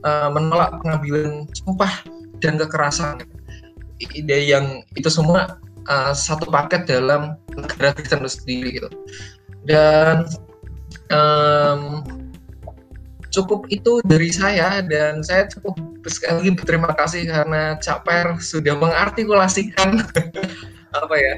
[0.05, 2.05] uh, menolak pengambilan sumpah
[2.39, 3.25] dan kekerasan.
[3.97, 5.57] Ide yang itu semua
[5.89, 8.89] uh, satu paket dalam negara Kristen itu sendiri gitu.
[9.65, 10.29] Dan
[11.09, 12.05] um,
[13.36, 15.75] cukup itu dari saya dan saya cukup
[16.07, 19.99] sekali lagi berterima kasih karena Cak Per sudah mengartikulasikan
[21.03, 21.36] apa ya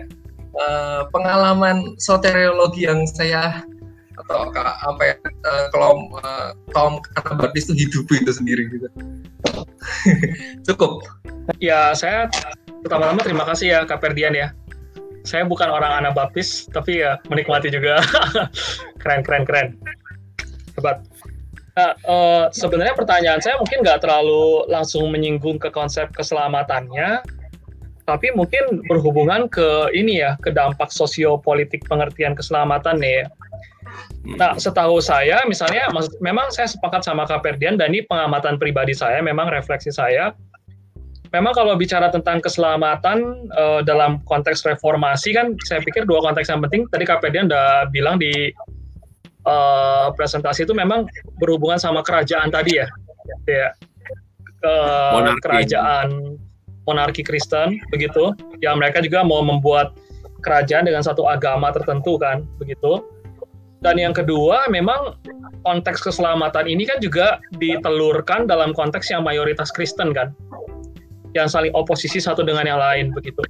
[0.62, 3.66] uh, pengalaman soteriologi yang saya
[4.18, 8.90] atau apa ya uh, uh, kaum Anabaptis itu hidup itu sendiri gitu.
[10.68, 11.06] Cukup.
[11.62, 12.28] Ya saya
[12.82, 14.52] pertama-tama terima kasih ya Kak Perdian ya.
[15.22, 18.02] Saya bukan orang Anabaptis tapi ya menikmati juga.
[19.02, 19.68] Keren keren keren.
[20.76, 21.06] Hebat
[21.78, 27.22] Nah, uh, sebenarnya pertanyaan saya mungkin nggak terlalu langsung menyinggung ke konsep keselamatannya,
[28.10, 33.30] tapi mungkin berhubungan ke ini ya, ke dampak sosiopolitik pengertian keselamatan nih.
[34.42, 38.98] Nah, setahu saya, misalnya, maksud, memang saya sepakat sama Kak Perdian, dan ini pengamatan pribadi
[38.98, 40.34] saya, memang refleksi saya,
[41.30, 46.60] memang kalau bicara tentang keselamatan uh, dalam konteks reformasi kan, saya pikir dua konteks yang
[46.66, 48.50] penting, tadi Kak Perdian udah bilang di
[49.46, 51.06] uh, presentasi itu memang
[51.38, 52.88] berhubungan sama kerajaan tadi ya,
[53.46, 53.70] ya,
[54.66, 56.40] uh, kerajaan
[56.88, 58.32] monarki Kristen begitu.
[58.64, 59.94] Ya mereka juga mau membuat
[60.42, 63.04] kerajaan dengan satu agama tertentu kan begitu.
[63.84, 65.22] Dan yang kedua memang
[65.62, 70.34] konteks keselamatan ini kan juga ditelurkan dalam konteks yang mayoritas Kristen kan.
[71.36, 73.44] Yang saling oposisi satu dengan yang lain begitu.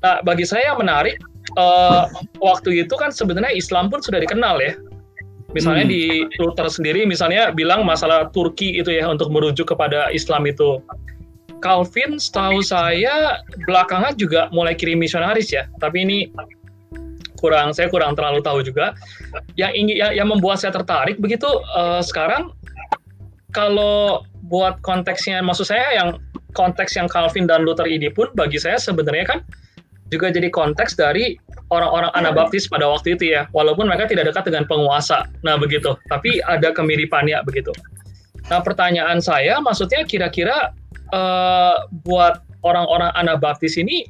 [0.00, 1.20] Nah bagi saya yang menarik
[1.60, 2.08] uh,
[2.40, 4.72] waktu itu kan sebenarnya Islam pun sudah dikenal ya
[5.54, 5.92] misalnya hmm.
[5.92, 6.02] di
[6.42, 10.82] Luther sendiri misalnya bilang masalah Turki itu ya untuk merujuk kepada Islam itu.
[11.64, 15.64] Calvin setahu saya belakangan juga mulai kirim misionaris ya.
[15.80, 16.18] Tapi ini
[17.40, 18.92] kurang saya kurang terlalu tahu juga.
[19.56, 22.52] Yang ingin yang, yang membuat saya tertarik begitu uh, sekarang
[23.56, 26.20] kalau buat konteksnya maksud saya yang
[26.52, 29.38] konteks yang Calvin dan Luther ini pun bagi saya sebenarnya kan
[30.12, 31.40] juga jadi konteks dari
[31.74, 36.38] orang-orang Anabaptis pada waktu itu ya walaupun mereka tidak dekat dengan penguasa nah begitu tapi
[36.46, 37.74] ada kemiripannya begitu
[38.48, 40.70] nah pertanyaan saya maksudnya kira-kira
[41.10, 44.06] uh, buat orang-orang Anabaptis ini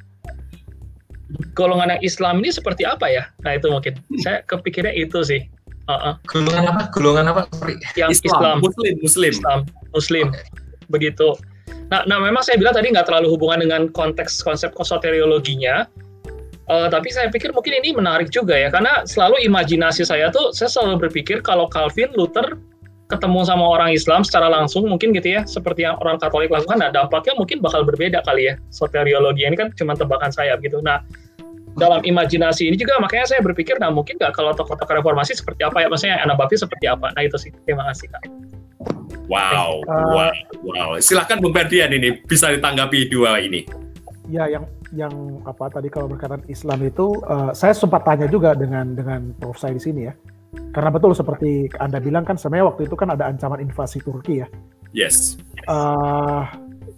[1.55, 3.27] golongan yang Islam ini seperti apa ya?
[3.43, 5.43] Nah itu mungkin saya kepikirnya itu sih.
[5.85, 6.15] Uh -uh.
[6.31, 6.83] Golongan apa?
[6.95, 7.43] Golongan apa?
[7.99, 8.57] Yang Islam, Islam.
[8.63, 9.33] Muslim, Muslim.
[9.33, 9.61] Islam,
[9.93, 10.27] Muslim.
[10.33, 10.45] Okay.
[10.89, 11.29] Begitu.
[11.93, 15.85] Nah, nah memang saya bilang tadi nggak terlalu hubungan dengan konteks konsep soteriologinya,
[16.69, 20.69] uh, tapi saya pikir mungkin ini menarik juga ya, karena selalu imajinasi saya tuh, saya
[20.69, 22.57] selalu berpikir kalau Calvin, Luther,
[23.05, 26.89] ketemu sama orang Islam secara langsung mungkin gitu ya seperti yang orang Katolik lakukan nah
[26.89, 30.81] dampaknya mungkin bakal berbeda kali ya soteriologi ini kan cuma tebakan saya gitu.
[30.81, 31.05] Nah
[31.77, 35.85] dalam imajinasi ini juga makanya saya berpikir nah mungkin nggak kalau tokoh-tokoh reformasi seperti apa
[35.85, 37.13] ya maksudnya Anabaptis seperti apa?
[37.13, 37.53] Nah itu sih.
[37.69, 38.25] Terima kasih kak.
[39.25, 40.91] Wow, wow, wow.
[41.01, 43.65] Silahkan Bung Ferdian ini bisa ditanggapi dua ini.
[44.29, 48.95] Ya, yang yang apa tadi kalau berkaitan Islam itu, uh, saya sempat tanya juga dengan
[48.95, 50.15] dengan Prof saya di sini ya
[50.75, 54.49] karena betul seperti Anda bilang kan sebenarnya waktu itu kan ada ancaman invasi Turki ya.
[54.95, 55.39] Yes.
[55.67, 56.47] Uh,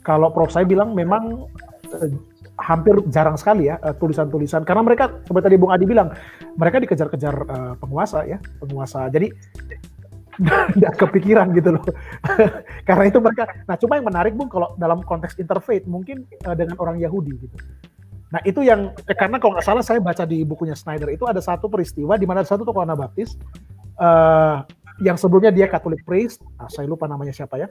[0.04, 1.48] kalau Prof saya bilang memang
[1.92, 2.10] uh,
[2.56, 6.08] hampir jarang sekali ya tulisan tulisan-tulisan karena mereka seperti tadi Bung Adi bilang
[6.56, 9.12] mereka dikejar-kejar uh, penguasa ya penguasa.
[9.12, 9.28] Jadi
[10.76, 11.84] tidak kepikiran gitu loh.
[12.88, 13.48] karena itu mereka.
[13.64, 17.56] Nah cuma yang menarik Bung kalau dalam konteks interfaith mungkin uh, dengan orang Yahudi gitu.
[18.30, 21.40] Nah itu yang eh, karena kalau nggak salah saya baca di bukunya Snyder itu ada
[21.40, 23.38] satu peristiwa di mana ada satu tokoh Anabaptis
[23.96, 24.66] uh,
[25.00, 27.68] yang sebelumnya dia Katolik priest, nah, saya lupa namanya siapa ya.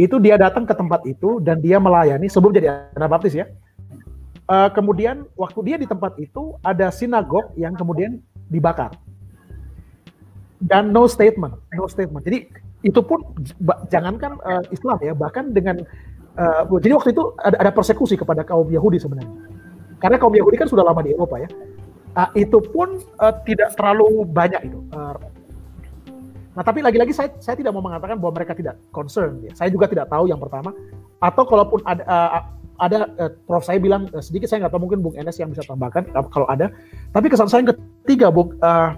[0.00, 3.46] itu dia datang ke tempat itu dan dia melayani sebelum jadi Anabaptis ya.
[4.48, 8.18] Uh, kemudian waktu dia di tempat itu ada sinagog yang kemudian
[8.50, 8.90] dibakar
[10.62, 12.22] dan no statement, no statement.
[12.22, 12.46] Jadi
[12.82, 13.22] itu pun
[13.90, 15.82] jangankan uh, Islam ya, bahkan dengan
[16.38, 19.30] uh, jadi waktu itu ada, ada persekusi kepada kaum Yahudi sebenarnya.
[20.02, 21.48] Karena kaum Yahudi kan sudah lama di Eropa ya.
[22.12, 24.78] Uh, itu pun uh, tidak terlalu banyak itu.
[24.92, 25.16] Uh,
[26.52, 29.54] nah tapi lagi-lagi saya saya tidak mau mengatakan bahwa mereka tidak concern ya.
[29.56, 30.74] Saya juga tidak tahu yang pertama.
[31.22, 32.42] Atau kalaupun ada uh,
[32.82, 35.62] ada uh, Prof saya bilang uh, sedikit saya nggak tahu mungkin Bung Enes yang bisa
[35.64, 36.02] tambahkan
[36.34, 36.68] kalau ada.
[37.14, 38.92] Tapi kesan saya yang ketiga Bung uh,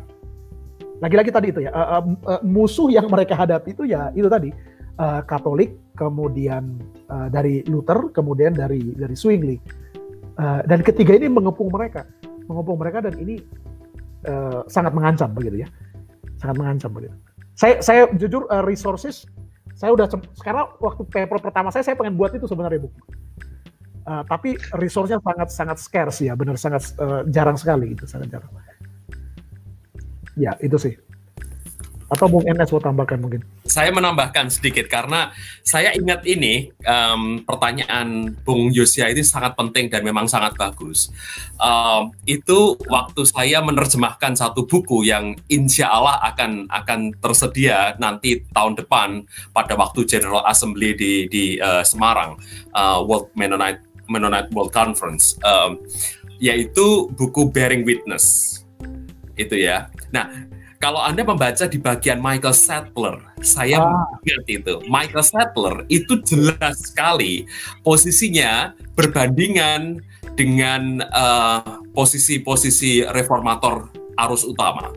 [1.05, 4.49] lagi-lagi tadi itu ya uh, uh, musuh yang mereka hadapi itu ya itu tadi.
[4.95, 6.79] Uh, Katolik kemudian
[7.11, 9.61] uh, dari Luther kemudian dari dari Zwingli.
[10.41, 12.09] Uh, dan ketiga ini mengepung mereka.
[12.47, 13.43] Mengepung mereka dan ini
[14.25, 15.69] uh, sangat mengancam begitu ya.
[16.41, 17.15] Sangat mengancam begitu.
[17.59, 19.27] Saya saya jujur uh, resources
[19.75, 20.07] saya udah
[20.39, 22.91] sekarang waktu paper pertama saya saya pengen buat itu sebenarnya bu.
[24.05, 28.53] Uh, tapi resource-nya sangat sangat scarce ya benar sangat uh, jarang sekali itu sangat jarang
[30.35, 30.95] Ya, itu sih.
[32.14, 33.41] Atau Bung Enes mau tambahkan mungkin?
[33.64, 35.32] Saya menambahkan sedikit karena
[35.64, 41.09] saya ingat ini um, pertanyaan Bung Yosia ini sangat penting dan memang sangat bagus.
[41.57, 48.78] Um, itu waktu saya menerjemahkan satu buku yang insya Allah akan akan tersedia nanti tahun
[48.78, 49.24] depan
[49.57, 52.37] pada waktu General Assembly di di uh, Semarang,
[52.76, 55.80] uh, World Mennonite Mennonite World Conference, um,
[56.37, 58.64] yaitu buku Bearing Witness
[59.35, 59.91] itu ya.
[60.14, 60.30] Nah,
[60.85, 64.05] kalau Anda membaca di bagian Michael Sattler, saya ah.
[64.20, 64.85] ingat itu.
[64.85, 67.49] Michael Sattler itu jelas sekali
[67.80, 70.05] posisinya berbandingan
[70.37, 71.61] dengan eh,
[71.97, 74.91] posisi-posisi uh, reformator arus utama.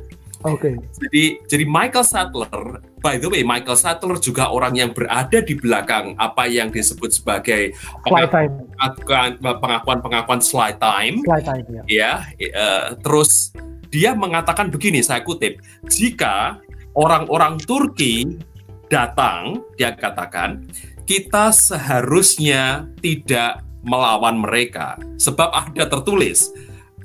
[0.46, 0.70] Oke.
[0.70, 0.78] Okay.
[1.08, 6.14] Jadi jadi Michael Sattler, by the way, Michael Sattler juga orang yang berada di belakang
[6.20, 7.72] apa yang disebut sebagai
[8.04, 11.24] pengakuan-pengakuan slide time.
[11.26, 11.82] Slide time ya.
[11.88, 13.56] Ya, uh, terus
[13.92, 16.60] dia mengatakan begini, saya kutip, jika
[16.98, 18.40] orang-orang Turki
[18.88, 20.66] datang, dia katakan,
[21.08, 26.52] kita seharusnya tidak melawan mereka, sebab ada tertulis,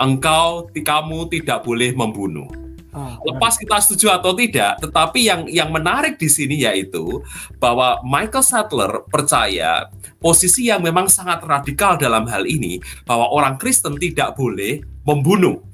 [0.02, 2.50] engkau, kamu tidak boleh membunuh.
[2.92, 7.24] Ah, Lepas kita setuju atau tidak, tetapi yang yang menarik di sini yaitu
[7.56, 9.88] bahwa Michael Sattler percaya
[10.20, 15.64] posisi yang memang sangat radikal dalam hal ini bahwa orang Kristen tidak boleh membunuh.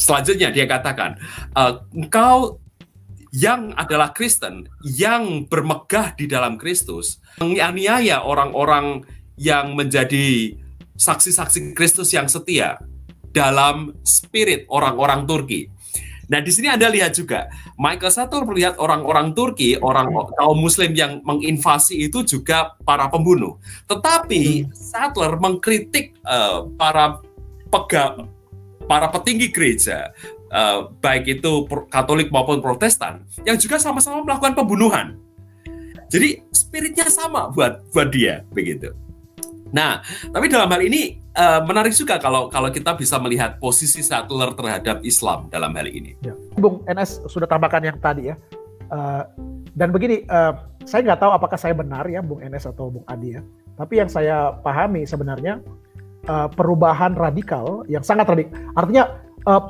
[0.00, 1.20] Selanjutnya dia katakan,
[1.52, 2.56] uh, engkau
[3.36, 9.04] yang adalah Kristen, yang bermegah di dalam Kristus, menganiaya orang-orang
[9.36, 10.56] yang menjadi
[10.96, 12.80] saksi-saksi Kristus yang setia
[13.30, 15.70] dalam spirit orang-orang Turki.
[16.30, 21.18] Nah, di sini Anda lihat juga, Michael Sator melihat orang-orang Turki, orang kaum Muslim yang
[21.26, 23.58] menginvasi itu juga para pembunuh.
[23.90, 27.18] Tetapi Sattler mengkritik uh, para
[27.70, 28.39] pegawai
[28.90, 30.10] para petinggi gereja,
[30.50, 35.14] uh, baik itu Katolik maupun Protestan, yang juga sama-sama melakukan pembunuhan.
[36.10, 38.90] Jadi spiritnya sama buat buat dia begitu.
[39.70, 40.02] Nah,
[40.34, 45.06] tapi dalam hal ini uh, menarik juga kalau kalau kita bisa melihat posisi Sattler terhadap
[45.06, 46.18] Islam dalam hal ini.
[46.26, 46.34] Ya.
[46.58, 48.36] Bung NS sudah tambahkan yang tadi ya.
[48.90, 49.22] Uh,
[49.70, 50.26] dan begini,
[50.82, 53.42] saya nggak tahu apakah saya benar ya, Bung NS atau Bung Adi ya.
[53.78, 55.62] Tapi yang saya pahami sebenarnya
[56.28, 58.52] uh, perubahan radikal yang sangat radikal.
[58.76, 59.04] Artinya
[59.48, 59.64] uh,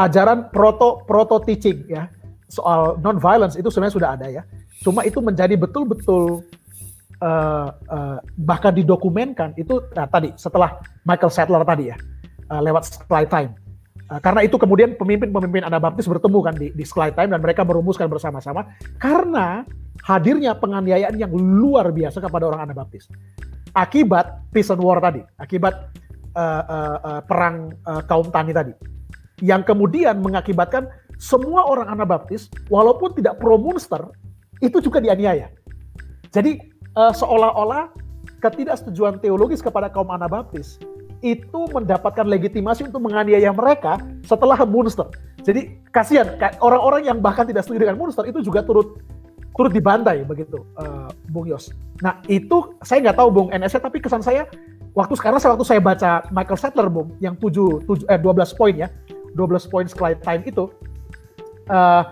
[0.00, 2.08] ajaran proto proto teaching ya
[2.48, 4.42] soal non violence itu sebenarnya sudah ada ya.
[4.80, 6.44] Cuma itu menjadi betul-betul
[7.20, 11.96] uh, uh, bahkan didokumenkan itu nah, tadi setelah Michael Sattler tadi ya
[12.48, 13.52] uh, lewat Sky Time.
[14.12, 18.76] Karena itu kemudian pemimpin-pemimpin Anabaptis bertemu kan di, di Sky Time dan mereka merumuskan bersama-sama
[19.00, 19.64] karena
[20.04, 23.08] hadirnya penganiayaan yang luar biasa kepada orang Anabaptis
[23.72, 25.92] akibat and war tadi, akibat
[26.36, 28.72] uh, uh, uh, perang uh, kaum tani tadi,
[29.40, 34.12] yang kemudian mengakibatkan semua orang Anabaptis, walaupun tidak pro Munster,
[34.60, 35.48] itu juga dianiaya.
[36.32, 36.58] Jadi
[36.96, 37.92] uh, seolah-olah
[38.42, 40.82] ketidaksetujuan teologis kepada kaum Anabaptis
[41.22, 45.06] itu mendapatkan legitimasi untuk menganiaya mereka setelah Munster.
[45.42, 48.98] Jadi kasihan orang-orang yang bahkan tidak setuju dengan Munster itu juga turut
[49.52, 51.72] turut dibantai begitu uh, Bung Yos.
[52.00, 54.48] Nah itu saya nggak tahu Bung NSC tapi kesan saya
[54.96, 58.74] waktu sekarang saya waktu saya baca Michael Sattler Bung yang 7, 7 eh 12 poin
[58.76, 58.88] ya
[59.36, 60.68] 12 poin slide time itu
[61.72, 62.02] uh,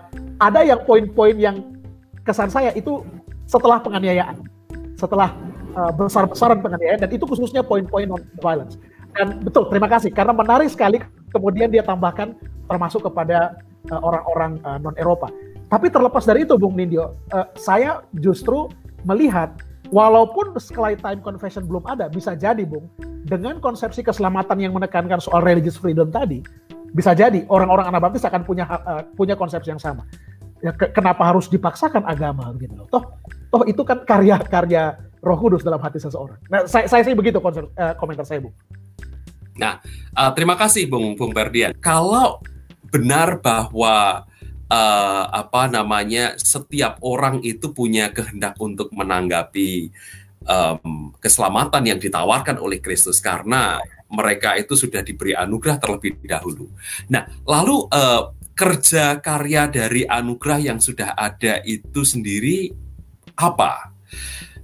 [0.41, 1.61] ada yang poin-poin yang
[2.25, 3.05] kesan saya itu
[3.45, 4.41] setelah penganiayaan
[4.97, 5.33] setelah
[5.77, 8.77] uh, besar-besaran penganiayaan dan itu khususnya poin-poin non violence
[9.17, 11.01] dan betul terima kasih karena menarik sekali
[11.33, 12.33] kemudian dia tambahkan
[12.65, 13.57] termasuk kepada
[13.89, 15.29] orang-orang uh, non Eropa
[15.71, 18.67] tapi terlepas dari itu, Bung Nindyo, uh, saya justru
[19.07, 19.55] melihat
[19.87, 22.91] walaupun sekali time confession belum ada, bisa jadi, Bung,
[23.23, 26.43] dengan konsepsi keselamatan yang menekankan soal religious freedom tadi,
[26.91, 30.03] bisa jadi orang-orang Anabaptis akan punya uh, punya konsepsi yang sama.
[30.59, 32.87] Ya, ke kenapa harus dipaksakan agama gitu loh?
[32.91, 33.03] Toh,
[33.49, 36.37] toh itu kan karya-karya Roh Kudus dalam hati seseorang.
[36.51, 38.53] Nah, saya saya sih begitu konsep, uh, komentar saya, Bung.
[39.55, 39.79] Nah,
[40.19, 41.71] uh, terima kasih Bung Bung Ferdian.
[41.79, 42.43] Kalau
[42.91, 44.27] benar bahwa
[44.71, 49.91] uh, apa namanya setiap orang itu punya kehendak untuk menanggapi
[50.47, 56.71] um, keselamatan yang ditawarkan oleh Kristus karena mereka itu sudah diberi anugerah terlebih dahulu.
[57.11, 62.71] Nah, lalu uh, kerja karya dari anugerah yang sudah ada itu sendiri
[63.39, 63.95] apa?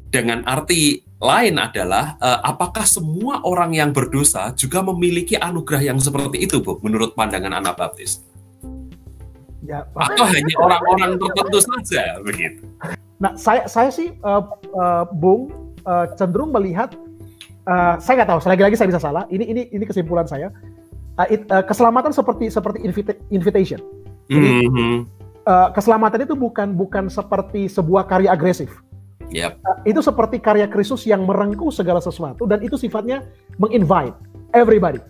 [0.07, 6.43] Dengan arti lain adalah uh, apakah semua orang yang berdosa juga memiliki anugerah yang seperti
[6.43, 8.26] itu, Bu, menurut pandangan anak baptis?
[9.65, 12.61] Ya, atau hanya orang-orang tertentu saja begitu.
[13.17, 14.45] Nah, saya saya sih uh,
[14.77, 15.49] uh, Bung
[15.89, 16.93] uh, cenderung melihat
[17.65, 19.25] uh, saya nggak tahu, lagi-lagi saya bisa salah.
[19.33, 20.53] Ini ini ini kesimpulan saya.
[21.17, 23.81] Uh, it, uh, keselamatan seperti seperti invita invitation.
[24.29, 24.95] Jadi mm -hmm.
[25.49, 28.69] uh, keselamatan itu bukan bukan seperti sebuah karya agresif
[29.27, 29.59] Yep.
[29.59, 33.27] Uh, itu seperti karya Kristus yang merengkuh segala sesuatu dan itu sifatnya
[33.59, 34.15] menginvite
[34.55, 35.03] everybody.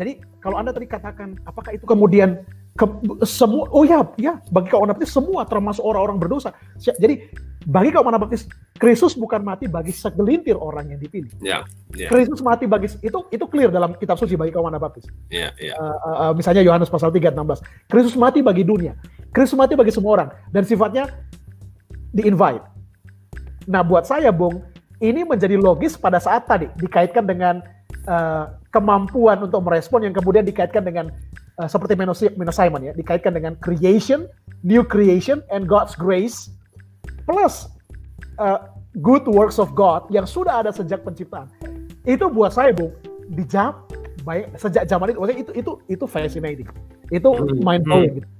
[0.00, 2.40] Jadi kalau anda tadi katakan apakah itu kemudian
[2.78, 2.86] ke,
[3.26, 6.54] semua oh ya ya bagi kaum Anabaptis semua termasuk orang-orang berdosa.
[6.78, 7.26] Jadi
[7.66, 8.46] bagi kaum Anabaptis
[8.78, 11.34] Kristus bukan mati bagi segelintir orang yang dipilih.
[11.42, 11.66] Yeah,
[11.98, 12.06] yeah.
[12.06, 15.10] Kristus mati bagi itu itu clear dalam kitab suci bagi kaum Anabaptis.
[15.28, 15.74] Yeah, yeah.
[15.74, 17.90] Uh, uh, misalnya Yohanes pasal 3 16.
[17.90, 18.94] Kristus mati bagi dunia.
[19.34, 21.10] Kristus mati bagi semua orang dan sifatnya
[22.14, 22.78] di invite
[23.68, 24.64] Nah, buat saya, Bung,
[24.98, 27.60] ini menjadi logis pada saat tadi dikaitkan dengan
[28.08, 31.12] uh, kemampuan untuk merespon yang kemudian dikaitkan dengan
[31.58, 34.30] uh, seperti Menno Simon ya, dikaitkan dengan creation,
[34.62, 36.54] new creation, and God's grace
[37.28, 37.68] plus
[38.40, 38.70] uh,
[39.04, 41.50] good works of God yang sudah ada sejak penciptaan.
[42.08, 42.94] Itu buat saya, Bung,
[43.28, 43.74] di jam
[44.24, 46.68] baik sejak zaman itu, itu itu itu fascinating,
[47.08, 47.60] itu hmm.
[47.64, 48.12] mind blowing.
[48.16, 48.18] Hmm.
[48.24, 48.37] Gitu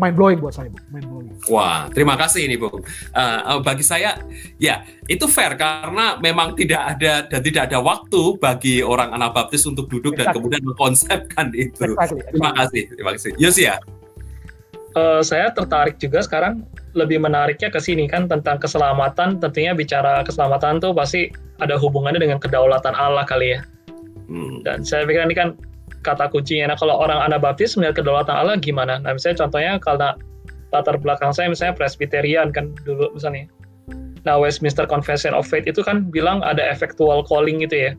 [0.00, 1.36] mind blowing buat saya, Mind blowing.
[1.52, 2.80] Wah, terima kasih ini, Bung.
[3.12, 4.16] Uh, bagi saya,
[4.56, 9.92] ya itu fair karena memang tidak ada dan tidak ada waktu bagi orang Anabaptis untuk
[9.92, 10.24] duduk exactly.
[10.24, 11.92] dan kemudian mengkonsepkan itu.
[11.92, 12.24] Exactly.
[12.32, 13.30] Terima kasih, terima kasih.
[13.36, 13.76] Yosia.
[14.90, 16.66] Uh, saya tertarik juga sekarang
[16.98, 19.38] lebih menariknya ke sini kan tentang keselamatan.
[19.38, 21.30] Tentunya bicara keselamatan tuh pasti
[21.62, 23.60] ada hubungannya dengan kedaulatan Allah kali ya.
[24.26, 24.62] Hmm.
[24.66, 25.54] Dan saya pikir ini kan
[26.02, 26.72] kata kuncinya.
[26.72, 29.00] Nah, kalau orang Anabaptis melihat kedaulatan Allah gimana?
[29.00, 30.16] Nah, misalnya contohnya karena
[30.70, 33.50] latar belakang saya misalnya Presbyterian kan dulu misalnya.
[34.24, 37.92] Nah, Westminster Confession of Faith itu kan bilang ada effectual calling gitu ya.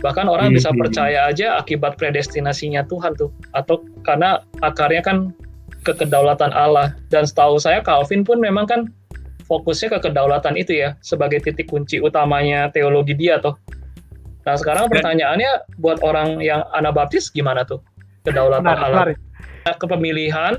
[0.00, 0.82] Bahkan orang bisa mm-hmm.
[0.88, 5.36] percaya aja akibat predestinasinya Tuhan tuh atau karena akarnya kan
[5.84, 8.80] ke kedaulatan Allah dan setahu saya Calvin pun memang kan
[9.44, 13.58] fokusnya ke kedaulatan itu ya sebagai titik kunci utamanya teologi dia tuh
[14.42, 17.78] Nah sekarang pertanyaannya buat orang yang Anabaptis gimana tuh
[18.26, 19.14] kedaulatan Allah?
[19.78, 20.58] Kepemilihan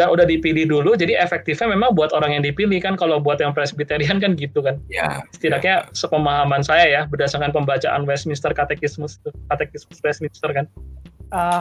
[0.00, 2.96] dan udah dipilih dulu, jadi efektifnya memang buat orang yang dipilih kan.
[2.96, 4.80] Kalau buat yang Presbyterian kan gitu kan.
[4.88, 5.20] Ya.
[5.36, 5.92] Setidaknya ya.
[5.92, 9.20] sepemahaman saya ya berdasarkan pembacaan Westminster Katekismus,
[9.52, 10.64] Katekismus Westminster kan.
[11.28, 11.60] Uh,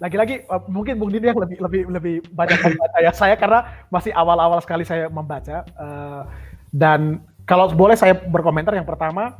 [0.00, 4.14] lagi-lagi uh, mungkin Bung Dini yang lebih lebih lebih banyak membaca ya saya karena masih
[4.14, 6.22] awal-awal sekali saya membaca uh,
[6.70, 7.18] dan
[7.50, 9.34] kalau boleh saya berkomentar yang pertama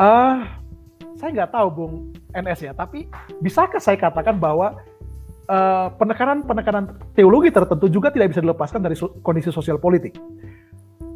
[0.00, 0.48] Uh,
[1.20, 1.94] saya nggak tahu Bung
[2.32, 3.04] NS ya, tapi
[3.44, 4.80] bisakah saya katakan bahwa
[5.44, 10.16] uh, penekanan-penekanan teologi tertentu juga tidak bisa dilepaskan dari so kondisi sosial politik?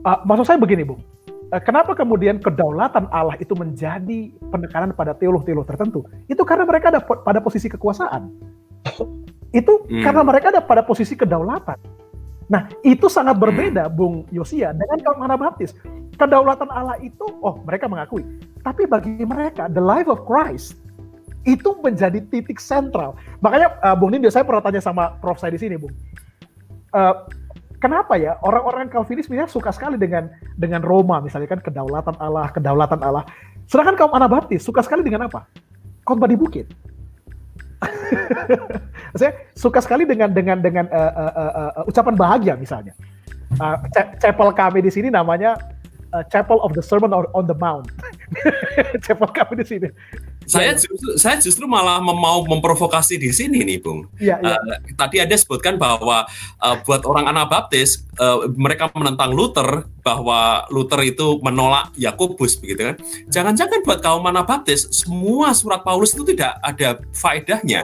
[0.05, 1.01] Uh, maksud saya begini Bung,
[1.49, 6.05] uh, kenapa kemudian kedaulatan Allah itu menjadi penekanan pada teolog-teolog tertentu?
[6.29, 8.29] Itu karena mereka ada pada posisi kekuasaan.
[9.49, 10.05] Itu hmm.
[10.05, 12.04] karena mereka ada pada posisi kedaulatan.
[12.53, 15.73] Nah, itu sangat berbeda, Bung Yosia, dengan kaum Anabaptis.
[16.21, 18.23] Kedaulatan Allah itu, oh mereka mengakui.
[18.61, 20.77] Tapi bagi mereka, the life of Christ
[21.45, 23.17] itu menjadi titik sentral.
[23.41, 25.41] Makanya, uh, Bung Nindyo, saya pernah tanya sama Prof.
[25.41, 25.93] saya di sini, Bung.
[26.95, 27.27] Uh,
[27.83, 33.01] kenapa ya orang-orang Calvinis misalnya suka sekali dengan dengan Roma, misalnya kan kedaulatan Allah, kedaulatan
[33.05, 33.29] Allah.
[33.69, 35.45] Sedangkan kaum Anabaptis suka sekali dengan apa?
[36.05, 36.69] Khotbah di bukit.
[39.15, 42.95] saya suka sekali dengan dengan dengan uh, uh, uh, uh, ucapan bahagia misalnya.
[43.55, 43.79] Uh,
[44.19, 45.55] chapel kami di sini namanya
[46.15, 47.91] uh, Chapel of the Sermon on the Mount.
[49.05, 49.89] chapel kami di sini.
[50.45, 54.07] Saya justru saya justru malah mau memprovokasi di sini nih, Bung.
[54.21, 54.57] Ya, ya.
[54.57, 56.29] Uh, tadi ada sebutkan bahwa
[56.61, 62.97] uh, buat orang Anabaptis uh, mereka menentang Luther bahwa Luther itu menolak Yakobus begitu kan.
[63.33, 67.83] Jangan-jangan buat kaum Anabaptis semua surat Paulus itu tidak ada faedahnya.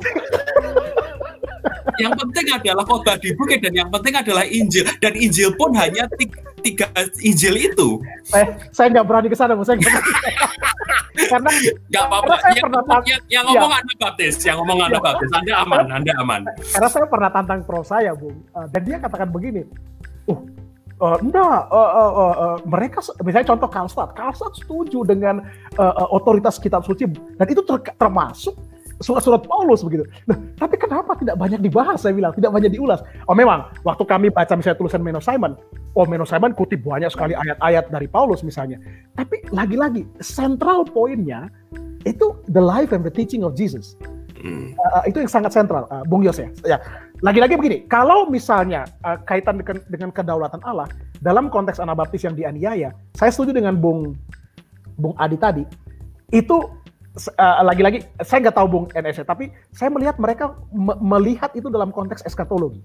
[2.01, 6.09] yang penting adalah khotbah di bukit dan yang penting adalah Injil dan Injil pun hanya
[6.17, 6.87] tiga, tiga
[7.21, 8.01] Injil itu.
[8.33, 9.93] Eh, saya nggak berani ke sana, saya nggak
[11.29, 11.51] karena
[11.91, 12.35] nggak apa-apa.
[12.55, 13.79] Yang, ngomong, yang, yang ngomong ya.
[13.83, 15.05] Anda Baptis, yang ngomong Anda ya.
[15.05, 16.41] Baptis, Anda aman, Anda aman.
[16.73, 19.63] Karena saya pernah tantang pro saya, Bung, uh, dan dia katakan begini,
[20.31, 20.41] uh,
[21.01, 25.41] Uh, enggak, uh, uh, uh, uh, mereka misalnya contoh Kalstat, Kalstat setuju dengan
[25.81, 27.09] uh, uh, otoritas kitab suci
[27.41, 28.53] dan itu ter termasuk
[29.01, 30.05] surat-surat Paulus begitu.
[30.29, 32.05] Nah, tapi kenapa tidak banyak dibahas?
[32.05, 33.01] Saya bilang tidak banyak diulas.
[33.27, 35.57] Oh memang, waktu kami baca misalnya tulisan Menno Simon,
[35.97, 38.77] oh Menno Simon kutip banyak sekali ayat-ayat dari Paulus misalnya.
[39.17, 41.49] Tapi lagi-lagi central poinnya
[42.05, 43.97] itu the life and the teaching of Jesus.
[44.41, 44.73] Hmm.
[44.73, 46.49] Uh, itu yang sangat sentral, uh, Bung Yos ya.
[46.65, 46.79] ya.
[47.21, 50.89] Lagi-lagi begini, kalau misalnya uh, kaitan dengan, dengan kedaulatan Allah
[51.21, 54.17] dalam konteks Anabaptis yang dianiaya, saya setuju dengan Bung
[54.97, 55.65] Bung Adi tadi.
[56.33, 56.73] Itu
[57.11, 61.91] lagi lagi-lagi saya nggak tahu Bung NSC, tapi saya melihat mereka me melihat itu dalam
[61.91, 62.79] konteks eskatologi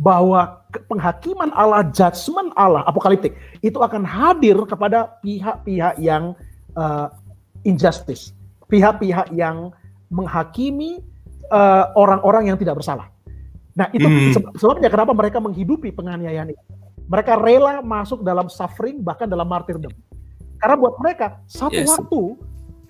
[0.00, 6.32] bahwa penghakiman Allah, judgment Allah, apokaliptik itu akan hadir kepada pihak-pihak yang
[6.72, 7.12] uh,
[7.68, 8.32] injustice,
[8.72, 9.68] pihak-pihak yang
[10.10, 10.98] menghakimi
[11.46, 13.06] eh, orang-orang uh, yang tidak bersalah.
[13.78, 14.58] Nah itu hmm.
[14.58, 16.64] sebabnya kenapa mereka menghidupi penganiayaan itu.
[17.06, 19.94] Mereka rela masuk dalam suffering bahkan dalam martyrdom.
[20.58, 21.94] Karena buat mereka satu yes.
[21.94, 22.22] waktu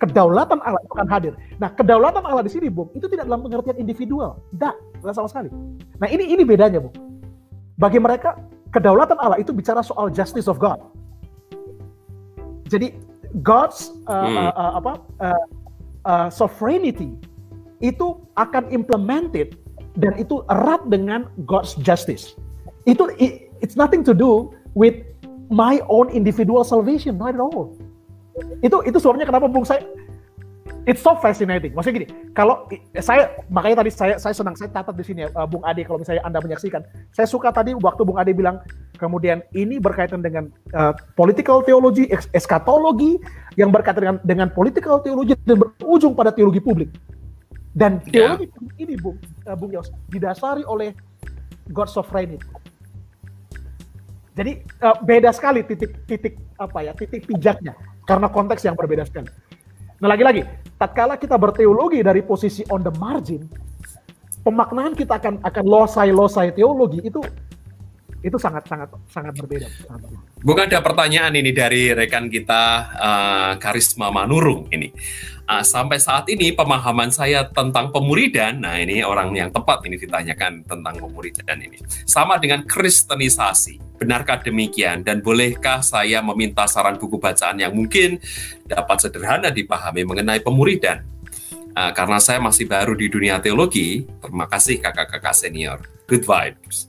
[0.01, 1.33] kedaulatan Allah itu akan hadir.
[1.61, 4.41] Nah kedaulatan Allah di sini, Bung, itu tidak dalam pengertian individual.
[4.57, 5.49] Tidak, tidak sama sekali.
[6.01, 6.95] Nah ini ini bedanya, Bung.
[7.77, 8.41] Bagi mereka
[8.73, 10.81] kedaulatan Allah itu bicara soal justice of God.
[12.73, 12.97] Jadi
[13.45, 14.35] God's uh, hmm.
[14.35, 15.45] uh, uh, apa uh,
[16.09, 17.13] uh, sovereignty
[17.85, 19.55] itu akan implemented
[19.99, 22.33] dan itu erat dengan God's justice.
[22.89, 24.97] Itu it, it's nothing to do with
[25.51, 27.75] my own individual salvation, not at all.
[28.63, 29.83] Itu itu sebabnya kenapa Bung saya
[30.89, 31.77] It's so fascinating.
[31.77, 32.65] Maksudnya gini, kalau
[32.97, 36.01] saya makanya tadi saya saya senang saya catat di sini ya, uh, Bung Ade kalau
[36.01, 36.81] misalnya Anda menyaksikan.
[37.13, 38.65] Saya suka tadi waktu Bung Ade bilang
[38.97, 43.21] kemudian ini berkaitan dengan uh, political theology, eskatologi
[43.61, 46.89] yang berkaitan dengan dengan political theology dan berujung pada teologi publik.
[47.77, 48.33] Dan ya.
[48.33, 48.81] teologi yeah.
[48.81, 50.97] ini Bung uh, Bung Yos didasari oleh
[51.69, 52.41] God sovereignty.
[54.33, 59.29] Jadi uh, beda sekali titik-titik apa ya, titik pijaknya karena konteks yang berbeda sekali.
[60.01, 60.41] Nah lagi-lagi,
[60.81, 63.45] tatkala kita berteologi dari posisi on the margin,
[64.41, 67.21] pemaknaan kita akan akan losai-losai teologi itu
[68.21, 69.65] itu sangat sangat sangat berbeda.
[70.41, 72.61] Bukan ada pertanyaan ini dari rekan kita
[72.93, 74.93] uh, Karisma Manurung ini.
[75.51, 80.63] Uh, sampai saat ini pemahaman saya tentang pemuridan, nah ini orang yang tepat ini ditanyakan
[80.63, 81.75] tentang pemuridan ini.
[82.07, 83.99] Sama dengan kristenisasi.
[83.99, 85.03] Benarkah demikian?
[85.03, 88.15] Dan bolehkah saya meminta saran buku bacaan yang mungkin
[88.63, 91.03] dapat sederhana dipahami mengenai pemuridan?
[91.75, 95.83] Uh, karena saya masih baru di dunia teologi, terima kasih kakak-kakak senior.
[96.07, 96.87] Good vibes.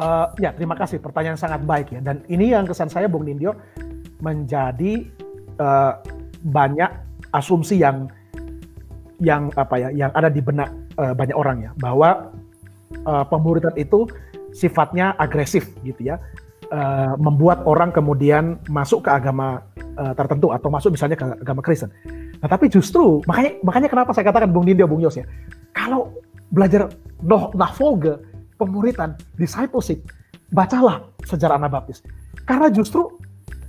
[0.00, 0.96] Uh, ya, terima kasih.
[0.96, 2.00] Pertanyaan sangat baik ya.
[2.00, 3.52] Dan ini yang kesan saya, Bung Nindyo,
[4.24, 5.04] menjadi
[5.60, 6.00] uh,
[6.40, 8.10] banyak asumsi yang
[9.16, 10.68] yang apa ya, yang ada di benak
[11.00, 12.30] uh, banyak orang ya, bahwa
[13.08, 14.04] uh, pemuridan itu
[14.52, 16.20] sifatnya agresif gitu ya,
[16.68, 19.64] uh, membuat orang kemudian masuk ke agama
[19.96, 21.88] uh, tertentu atau masuk misalnya ke agama Kristen.
[22.44, 25.24] Nah, tapi justru makanya makanya kenapa saya katakan Bung Nindyo, Bung Yos ya,
[25.72, 26.12] kalau
[26.52, 26.92] belajar
[27.24, 28.20] noh nahvoge
[28.60, 30.04] pemuritan, discipleship,
[30.52, 32.04] bacalah sejarah Anabaptis.
[32.44, 33.16] Karena justru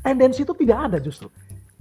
[0.04, 1.32] tendensi itu tidak ada justru.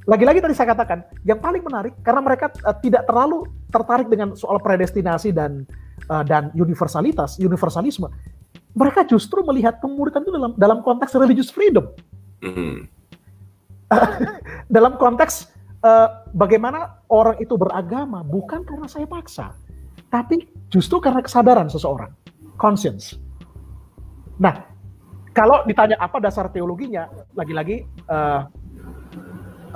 [0.07, 3.43] Lagi-lagi tadi saya katakan, yang paling menarik karena mereka uh, tidak terlalu
[3.75, 5.67] tertarik dengan soal predestinasi dan
[6.07, 8.07] uh, dan universalitas, universalisme.
[8.79, 11.91] Mereka justru melihat pemuritan itu dalam dalam konteks religious freedom.
[12.39, 12.87] Mm.
[14.77, 15.51] dalam konteks
[15.83, 19.59] uh, bagaimana orang itu beragama bukan karena saya paksa,
[20.07, 22.15] tapi justru karena kesadaran seseorang
[22.55, 23.19] conscience.
[24.39, 24.71] Nah,
[25.35, 28.47] kalau ditanya apa dasar teologinya, lagi-lagi uh,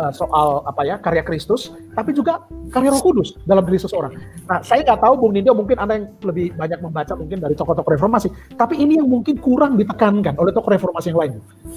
[0.00, 4.16] uh, soal apa ya karya Kristus, tapi juga karya Roh Kudus dalam diri seseorang.
[4.48, 7.92] Nah, saya nggak tahu Bung Nindyo mungkin anda yang lebih banyak membaca mungkin dari tokoh-tokoh
[7.92, 11.32] reformasi, tapi ini yang mungkin kurang ditekankan oleh tokoh reformasi yang lain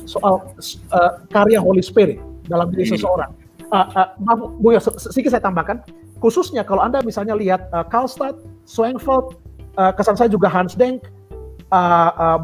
[0.07, 0.39] soal
[0.95, 3.35] uh, karya Holy Spirit dalam diri seseorang.
[3.73, 4.07] Uh, uh,
[4.61, 5.83] Bu sedikit saya tambahkan,
[6.23, 9.35] khususnya kalau anda misalnya lihat uh, Karlstadt, Schwenkfeld,
[9.75, 11.03] uh, kesan saya juga Hans Denk,
[11.73, 12.39] uh, uh,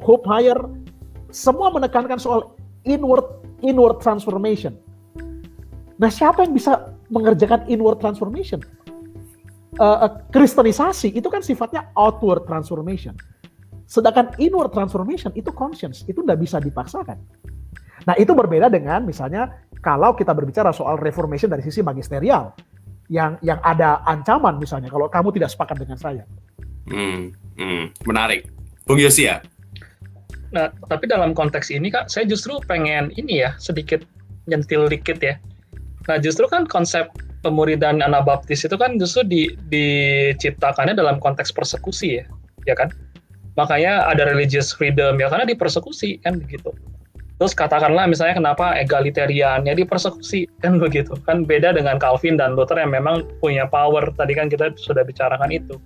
[0.00, 0.56] Hope Higher,
[1.28, 2.56] semua menekankan soal
[2.88, 4.74] inward inward transformation.
[6.02, 8.58] Nah, siapa yang bisa mengerjakan inward transformation?
[9.78, 13.14] Uh, uh, kristenisasi itu kan sifatnya outward transformation.
[13.86, 17.22] Sedangkan inward transformation itu conscience, itu tidak bisa dipaksakan.
[18.02, 22.50] Nah, itu berbeda dengan misalnya kalau kita berbicara soal reformation dari sisi magisterial
[23.06, 26.24] yang yang ada ancaman misalnya kalau kamu tidak sepakat dengan saya
[26.88, 28.50] Hmm, hmm, menarik.
[28.90, 29.38] Bung Yosia.
[30.50, 34.02] Nah, tapi dalam konteks ini kak, saya justru pengen ini ya sedikit
[34.50, 35.38] nyentil dikit ya.
[36.10, 37.10] Nah, justru kan konsep
[37.42, 42.24] pemuridan Anabaptis itu kan justru di, diciptakannya dalam konteks persekusi ya,
[42.66, 42.90] ya kan?
[43.58, 46.72] Makanya ada religious freedom ya karena dipersekusi kan begitu.
[47.36, 52.78] Terus katakanlah misalnya kenapa egalitarian ya dipersekusi kan begitu kan beda dengan Calvin dan Luther
[52.78, 55.76] yang memang punya power tadi kan kita sudah bicarakan itu.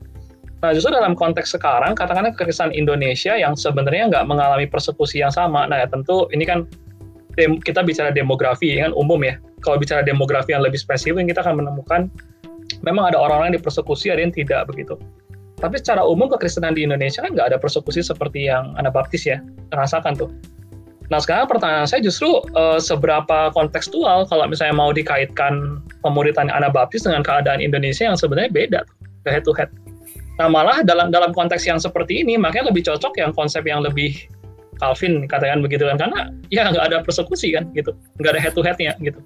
[0.60, 5.66] Nah justru dalam konteks sekarang katakanlah kekristenan Indonesia yang sebenarnya nggak mengalami persekusi yang sama.
[5.66, 6.68] Nah ya tentu ini kan
[7.36, 9.40] kita bicara demografi kan umum ya.
[9.64, 12.12] Kalau bicara demografi yang lebih spesifik kita akan menemukan
[12.82, 14.98] memang ada orang-orang yang dipersekusi ada yang tidak begitu.
[15.56, 19.40] Tapi secara umum kekristenan di Indonesia kan nggak ada persekusi seperti yang Anabaptis ya
[19.72, 20.28] rasakan tuh.
[21.08, 27.24] Nah sekarang pertanyaan saya justru uh, seberapa kontekstual kalau misalnya mau dikaitkan pemuritan Anabaptis dengan
[27.24, 28.80] keadaan Indonesia yang sebenarnya beda
[29.24, 29.72] head to head.
[30.36, 34.28] Nah malah dalam dalam konteks yang seperti ini makanya lebih cocok yang konsep yang lebih
[34.76, 38.62] Calvin katakan begitu kan karena ya nggak ada persekusi kan gitu nggak ada head to
[38.62, 39.20] headnya gitu.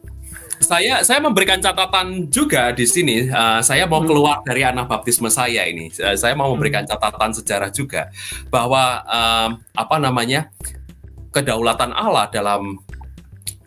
[0.61, 3.27] Saya saya memberikan catatan juga di sini.
[3.27, 4.09] Uh, saya mau hmm.
[4.09, 5.89] keluar dari anabaptisme saya ini.
[5.97, 6.91] Uh, saya mau memberikan hmm.
[6.95, 8.13] catatan sejarah juga
[8.53, 10.53] bahwa uh, apa namanya
[11.33, 12.77] kedaulatan Allah dalam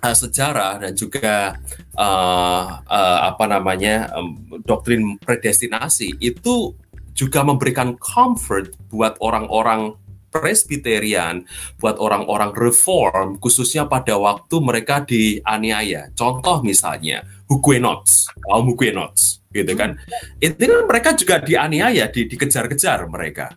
[0.04, 1.58] uh, sejarah dan juga
[1.96, 6.76] uh, uh, apa namanya um, doktrin predestinasi itu
[7.14, 9.96] juga memberikan comfort buat orang-orang
[10.34, 11.46] Presbyterian,
[11.78, 16.10] buat orang-orang reform, khususnya pada waktu mereka dianiaya.
[16.18, 20.02] Contoh misalnya, Huguenots, kaum Huguenots, gitu kan.
[20.42, 23.54] Itu kan mereka juga dianiaya, di, dikejar-kejar mereka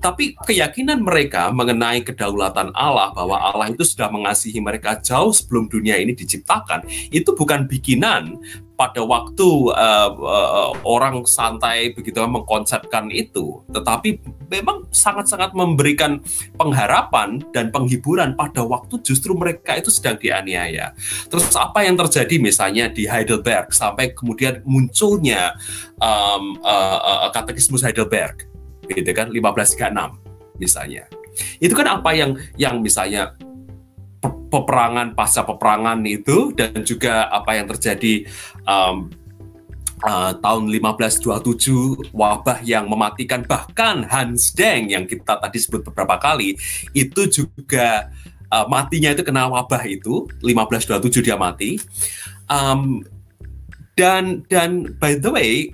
[0.00, 5.96] tapi keyakinan mereka mengenai kedaulatan Allah bahwa Allah itu sudah mengasihi mereka jauh sebelum dunia
[6.00, 8.38] ini diciptakan itu bukan bikinan.
[8.74, 14.18] Pada waktu uh, uh, orang santai begitu mengkonsepkan itu tetapi
[14.50, 16.18] memang sangat-sangat memberikan
[16.58, 20.90] pengharapan dan penghiburan pada waktu justru mereka itu sedang dianiaya.
[21.30, 25.54] Terus apa yang terjadi misalnya di Heidelberg sampai kemudian munculnya
[26.02, 28.53] um, uh, uh, katekismus Heidelberg
[28.88, 31.04] gitu kan 1536 misalnya.
[31.58, 33.34] Itu kan apa yang yang misalnya
[34.54, 38.22] peperangan pasca peperangan itu dan juga apa yang terjadi
[38.62, 39.10] um,
[40.06, 43.42] uh, tahun 1527 wabah yang mematikan.
[43.42, 46.54] Bahkan Hans Deng yang kita tadi sebut beberapa kali
[46.94, 48.14] itu juga
[48.54, 51.82] uh, matinya itu kena wabah itu 1527 dia mati.
[52.46, 53.02] Um,
[53.94, 55.70] dan dan by the way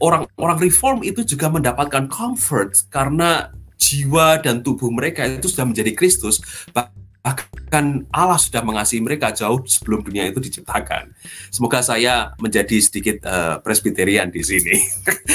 [0.00, 6.44] orang-orang reform itu juga mendapatkan comfort karena jiwa dan tubuh mereka itu sudah menjadi Kristus
[7.20, 11.12] bahkan Allah sudah mengasihi mereka jauh sebelum dunia itu diciptakan.
[11.52, 14.72] Semoga saya menjadi sedikit uh, presbyterian di sini.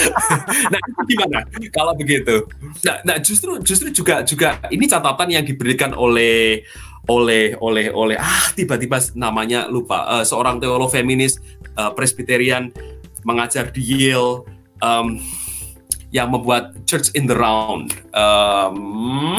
[0.73, 2.49] nah, itu gimana kalau begitu?
[2.81, 6.65] Nah, nah justru justru juga juga ini catatan yang diberikan oleh
[7.05, 11.37] oleh oleh oleh ah tiba-tiba namanya lupa uh, seorang teolog feminis
[11.77, 12.73] uh, presbyterian
[13.21, 15.19] mengajar di Yale um,
[16.11, 17.91] yang membuat Church in the Round.
[18.15, 19.35] Um,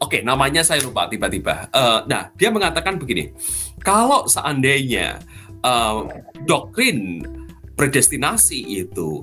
[0.00, 1.68] Oke, okay, namanya saya lupa tiba-tiba.
[1.70, 3.36] Uh, nah, dia mengatakan begini:
[3.84, 5.20] kalau seandainya
[5.60, 6.08] uh,
[6.48, 7.20] doktrin
[7.76, 9.22] predestinasi itu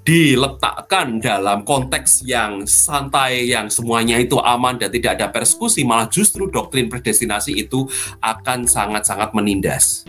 [0.00, 6.48] diletakkan dalam konteks yang santai, yang semuanya itu aman dan tidak ada persekusi, malah justru
[6.48, 7.86] doktrin predestinasi itu
[8.24, 10.08] akan sangat-sangat menindas.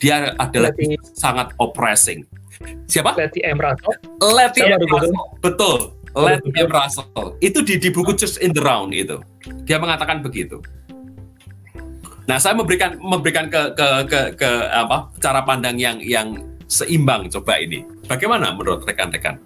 [0.00, 0.96] Dia adalah Berarti...
[1.16, 2.24] sangat oppressing.
[2.90, 3.16] Siapa?
[3.16, 3.56] Letty M.
[3.56, 3.94] Russell.
[4.20, 4.80] Letty M.
[4.84, 5.14] Russell.
[5.40, 5.78] Betul.
[6.12, 6.68] Letty M.
[6.68, 7.38] Russell.
[7.38, 9.22] Itu di, di buku Church in the Round itu.
[9.64, 10.58] Dia mengatakan begitu.
[12.28, 16.38] Nah, saya memberikan memberikan ke ke ke, ke apa cara pandang yang yang
[16.70, 17.82] seimbang coba ini.
[18.06, 19.38] Bagaimana menurut rekan-rekan?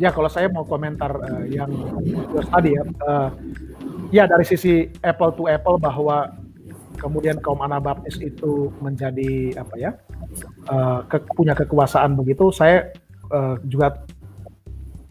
[0.00, 1.68] Ya, kalau saya mau komentar uh, yang
[2.48, 3.28] tadi ya, uh,
[4.08, 6.30] ya dari sisi apple to apple bahwa
[7.00, 9.90] kemudian kaum Anabaptis itu menjadi apa ya
[10.68, 12.92] uh, ke, punya kekuasaan begitu, saya
[13.32, 14.04] uh, juga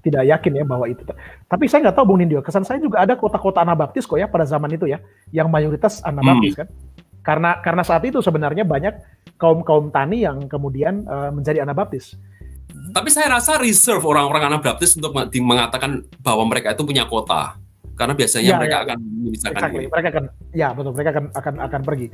[0.05, 1.01] tidak yakin ya bahwa itu.
[1.49, 4.45] Tapi saya nggak tahu Bung Nindyo, kesan saya juga ada kota-kota Anabaptis kok ya pada
[4.45, 5.01] zaman itu ya,
[5.33, 6.61] yang mayoritas Anabaptis hmm.
[6.61, 6.67] kan.
[7.19, 8.95] Karena karena saat itu sebenarnya banyak
[9.35, 12.15] kaum kaum tani yang kemudian uh, menjadi Anabaptis.
[12.69, 15.11] Tapi saya rasa reserve orang-orang Anabaptis untuk
[15.41, 17.59] mengatakan bahwa mereka itu punya kota
[17.99, 18.83] karena biasanya ya, mereka ya.
[18.87, 19.85] akan memisahkan exactly.
[19.91, 22.07] Mereka akan ya betul mereka akan akan akan pergi.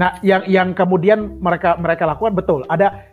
[0.00, 2.64] Nah, yang yang kemudian mereka mereka lakukan betul.
[2.72, 3.04] Ada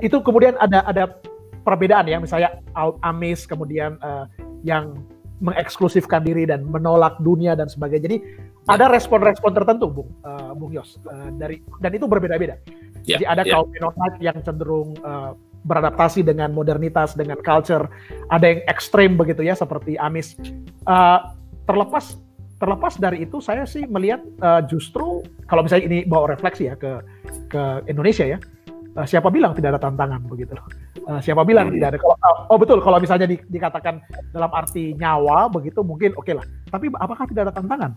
[0.00, 1.20] itu kemudian ada ada
[1.60, 2.56] perbedaan ya misalnya
[3.04, 4.24] Amis kemudian uh,
[4.64, 4.96] yang
[5.44, 8.08] mengeksklusifkan diri dan menolak dunia dan sebagainya.
[8.08, 8.72] Jadi ya.
[8.72, 12.56] ada respon-respon tertentu, Bung uh, Bung Yos uh, dari dan itu berbeda-beda.
[13.04, 13.60] Ya, Jadi ada ya.
[13.60, 15.36] kaum Mennonite yang cenderung uh,
[15.68, 17.92] beradaptasi dengan modernitas, dengan culture.
[18.32, 20.32] Ada yang ekstrem begitu ya, seperti Amis.
[20.88, 21.36] Uh,
[21.68, 22.16] terlepas
[22.58, 26.98] terlepas dari itu, saya sih melihat uh, justru kalau misalnya ini bawa refleksi ya ke
[27.46, 28.38] ke Indonesia ya,
[28.98, 30.66] uh, siapa bilang tidak ada tantangan begitu loh.
[31.06, 31.98] Uh, siapa bilang tidak ada?
[32.02, 32.16] Kalau,
[32.50, 34.02] oh betul, kalau misalnya di, dikatakan
[34.34, 36.44] dalam arti nyawa begitu mungkin oke okay lah.
[36.68, 37.92] Tapi apakah tidak ada tantangan?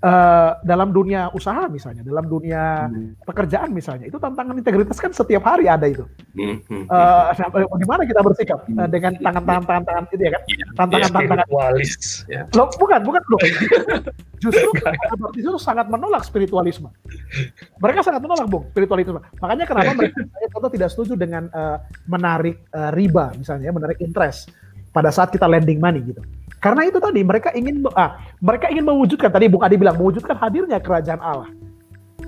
[0.00, 3.24] Uh, dalam dunia usaha misalnya, dalam dunia hmm.
[3.24, 6.04] pekerjaan misalnya, itu tantangan integritas kan setiap hari ada itu.
[6.36, 6.88] Hmm.
[6.88, 7.32] Uh,
[7.76, 10.42] di mana kita bersikap uh, dengan tangan-tangan tangan itu ya kan?
[10.48, 10.64] Iya.
[10.76, 11.46] Tantangan-tantangan.
[11.46, 11.92] Spiritualis.
[12.28, 12.42] Ya.
[12.56, 13.40] Loh, bukan, bukan loh.
[14.42, 14.68] Justru
[15.36, 16.88] itu sangat menolak spiritualisme.
[17.76, 19.20] Mereka sangat menolak bung spiritualisme.
[19.40, 21.76] Makanya kenapa mereka tidak setuju dengan uh,
[22.08, 24.48] menarik uh, riba misalnya, menarik interest
[24.90, 26.22] pada saat kita lending money gitu.
[26.60, 30.76] Karena itu tadi mereka ingin ah, mereka ingin mewujudkan tadi Bung Adi bilang mewujudkan hadirnya
[30.78, 31.48] kerajaan Allah.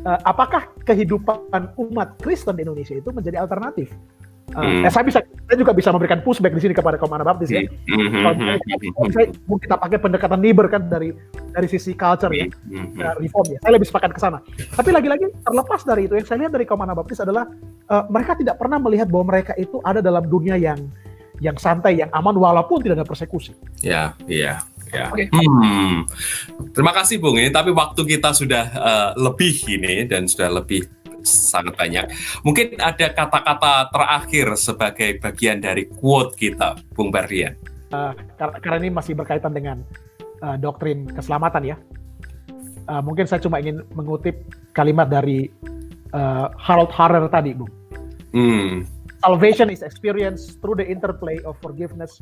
[0.02, 3.93] Uh, apakah kehidupan umat Kristen di Indonesia itu menjadi alternatif?
[4.52, 4.84] Uh, hmm.
[4.84, 7.64] eh, saya bisa saya juga bisa memberikan pushback di sini kepada kaum Baptis ya.
[7.89, 8.20] Hmm.
[8.20, 8.59] Kalau misalnya,
[9.32, 11.14] kalau kita pakai pendekatan liber kan dari
[11.55, 12.98] dari sisi culture ya, hmm.
[13.01, 13.59] uh, reform ya.
[13.64, 14.39] Saya lebih sepakat ke sana.
[14.76, 17.48] Tapi lagi-lagi terlepas dari itu yang saya lihat dari kaum Baptis adalah
[17.89, 20.80] uh, mereka tidak pernah melihat bahwa mereka itu ada dalam dunia yang
[21.43, 23.52] yang santai, yang aman walaupun tidak ada persekusi.
[23.82, 24.62] Ya, iya.
[24.93, 25.09] Ya.
[25.09, 25.32] Okay.
[25.32, 26.05] Hmm.
[26.77, 30.85] Terima kasih Bung ini tapi waktu kita sudah uh, lebih ini dan sudah lebih
[31.24, 32.12] sangat banyak.
[32.44, 37.56] Mungkin ada kata-kata terakhir sebagai bagian dari quote kita, Bung Bardian.
[37.89, 39.81] Uh, karena ini masih berkaitan dengan
[40.44, 41.77] uh, doktrin keselamatan ya.
[42.85, 44.44] Uh, mungkin saya cuma ingin mengutip
[44.77, 45.48] kalimat dari
[46.12, 47.73] uh, Harold Harrer tadi, Bung.
[48.36, 52.19] Hmm salvation is experienced through the interplay of forgiveness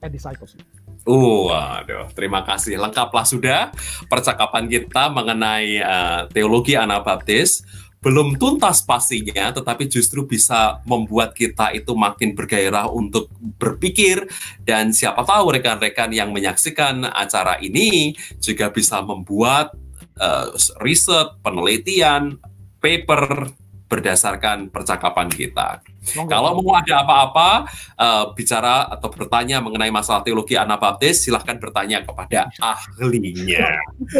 [0.00, 0.62] and discipleship.
[1.02, 2.78] Uh, waduh, terima kasih.
[2.78, 3.60] Lengkaplah sudah
[4.06, 7.66] percakapan kita mengenai uh, teologi Anabaptis.
[8.00, 13.28] Belum tuntas pastinya, tetapi justru bisa membuat kita itu makin bergairah untuk
[13.60, 14.24] berpikir.
[14.64, 19.76] Dan siapa tahu rekan-rekan yang menyaksikan acara ini juga bisa membuat
[20.16, 20.48] uh,
[20.80, 22.40] riset, penelitian,
[22.80, 23.52] paper,
[23.90, 25.82] berdasarkan percakapan kita.
[26.30, 27.66] Kalau mau ada apa-apa
[27.98, 33.82] uh, bicara atau bertanya mengenai masalah teologi Anabaptis, silahkan bertanya kepada ahlinya.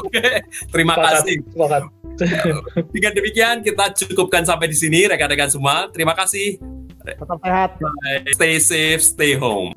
[0.00, 0.24] Oke,
[0.72, 1.44] terima kasih.
[2.90, 5.92] Dengan demikian kita cukupkan sampai di sini rekan-rekan semua.
[5.92, 6.56] Terima kasih.
[7.04, 7.76] Tetap sehat.
[7.76, 8.24] Bye.
[8.32, 9.76] Stay safe, stay home.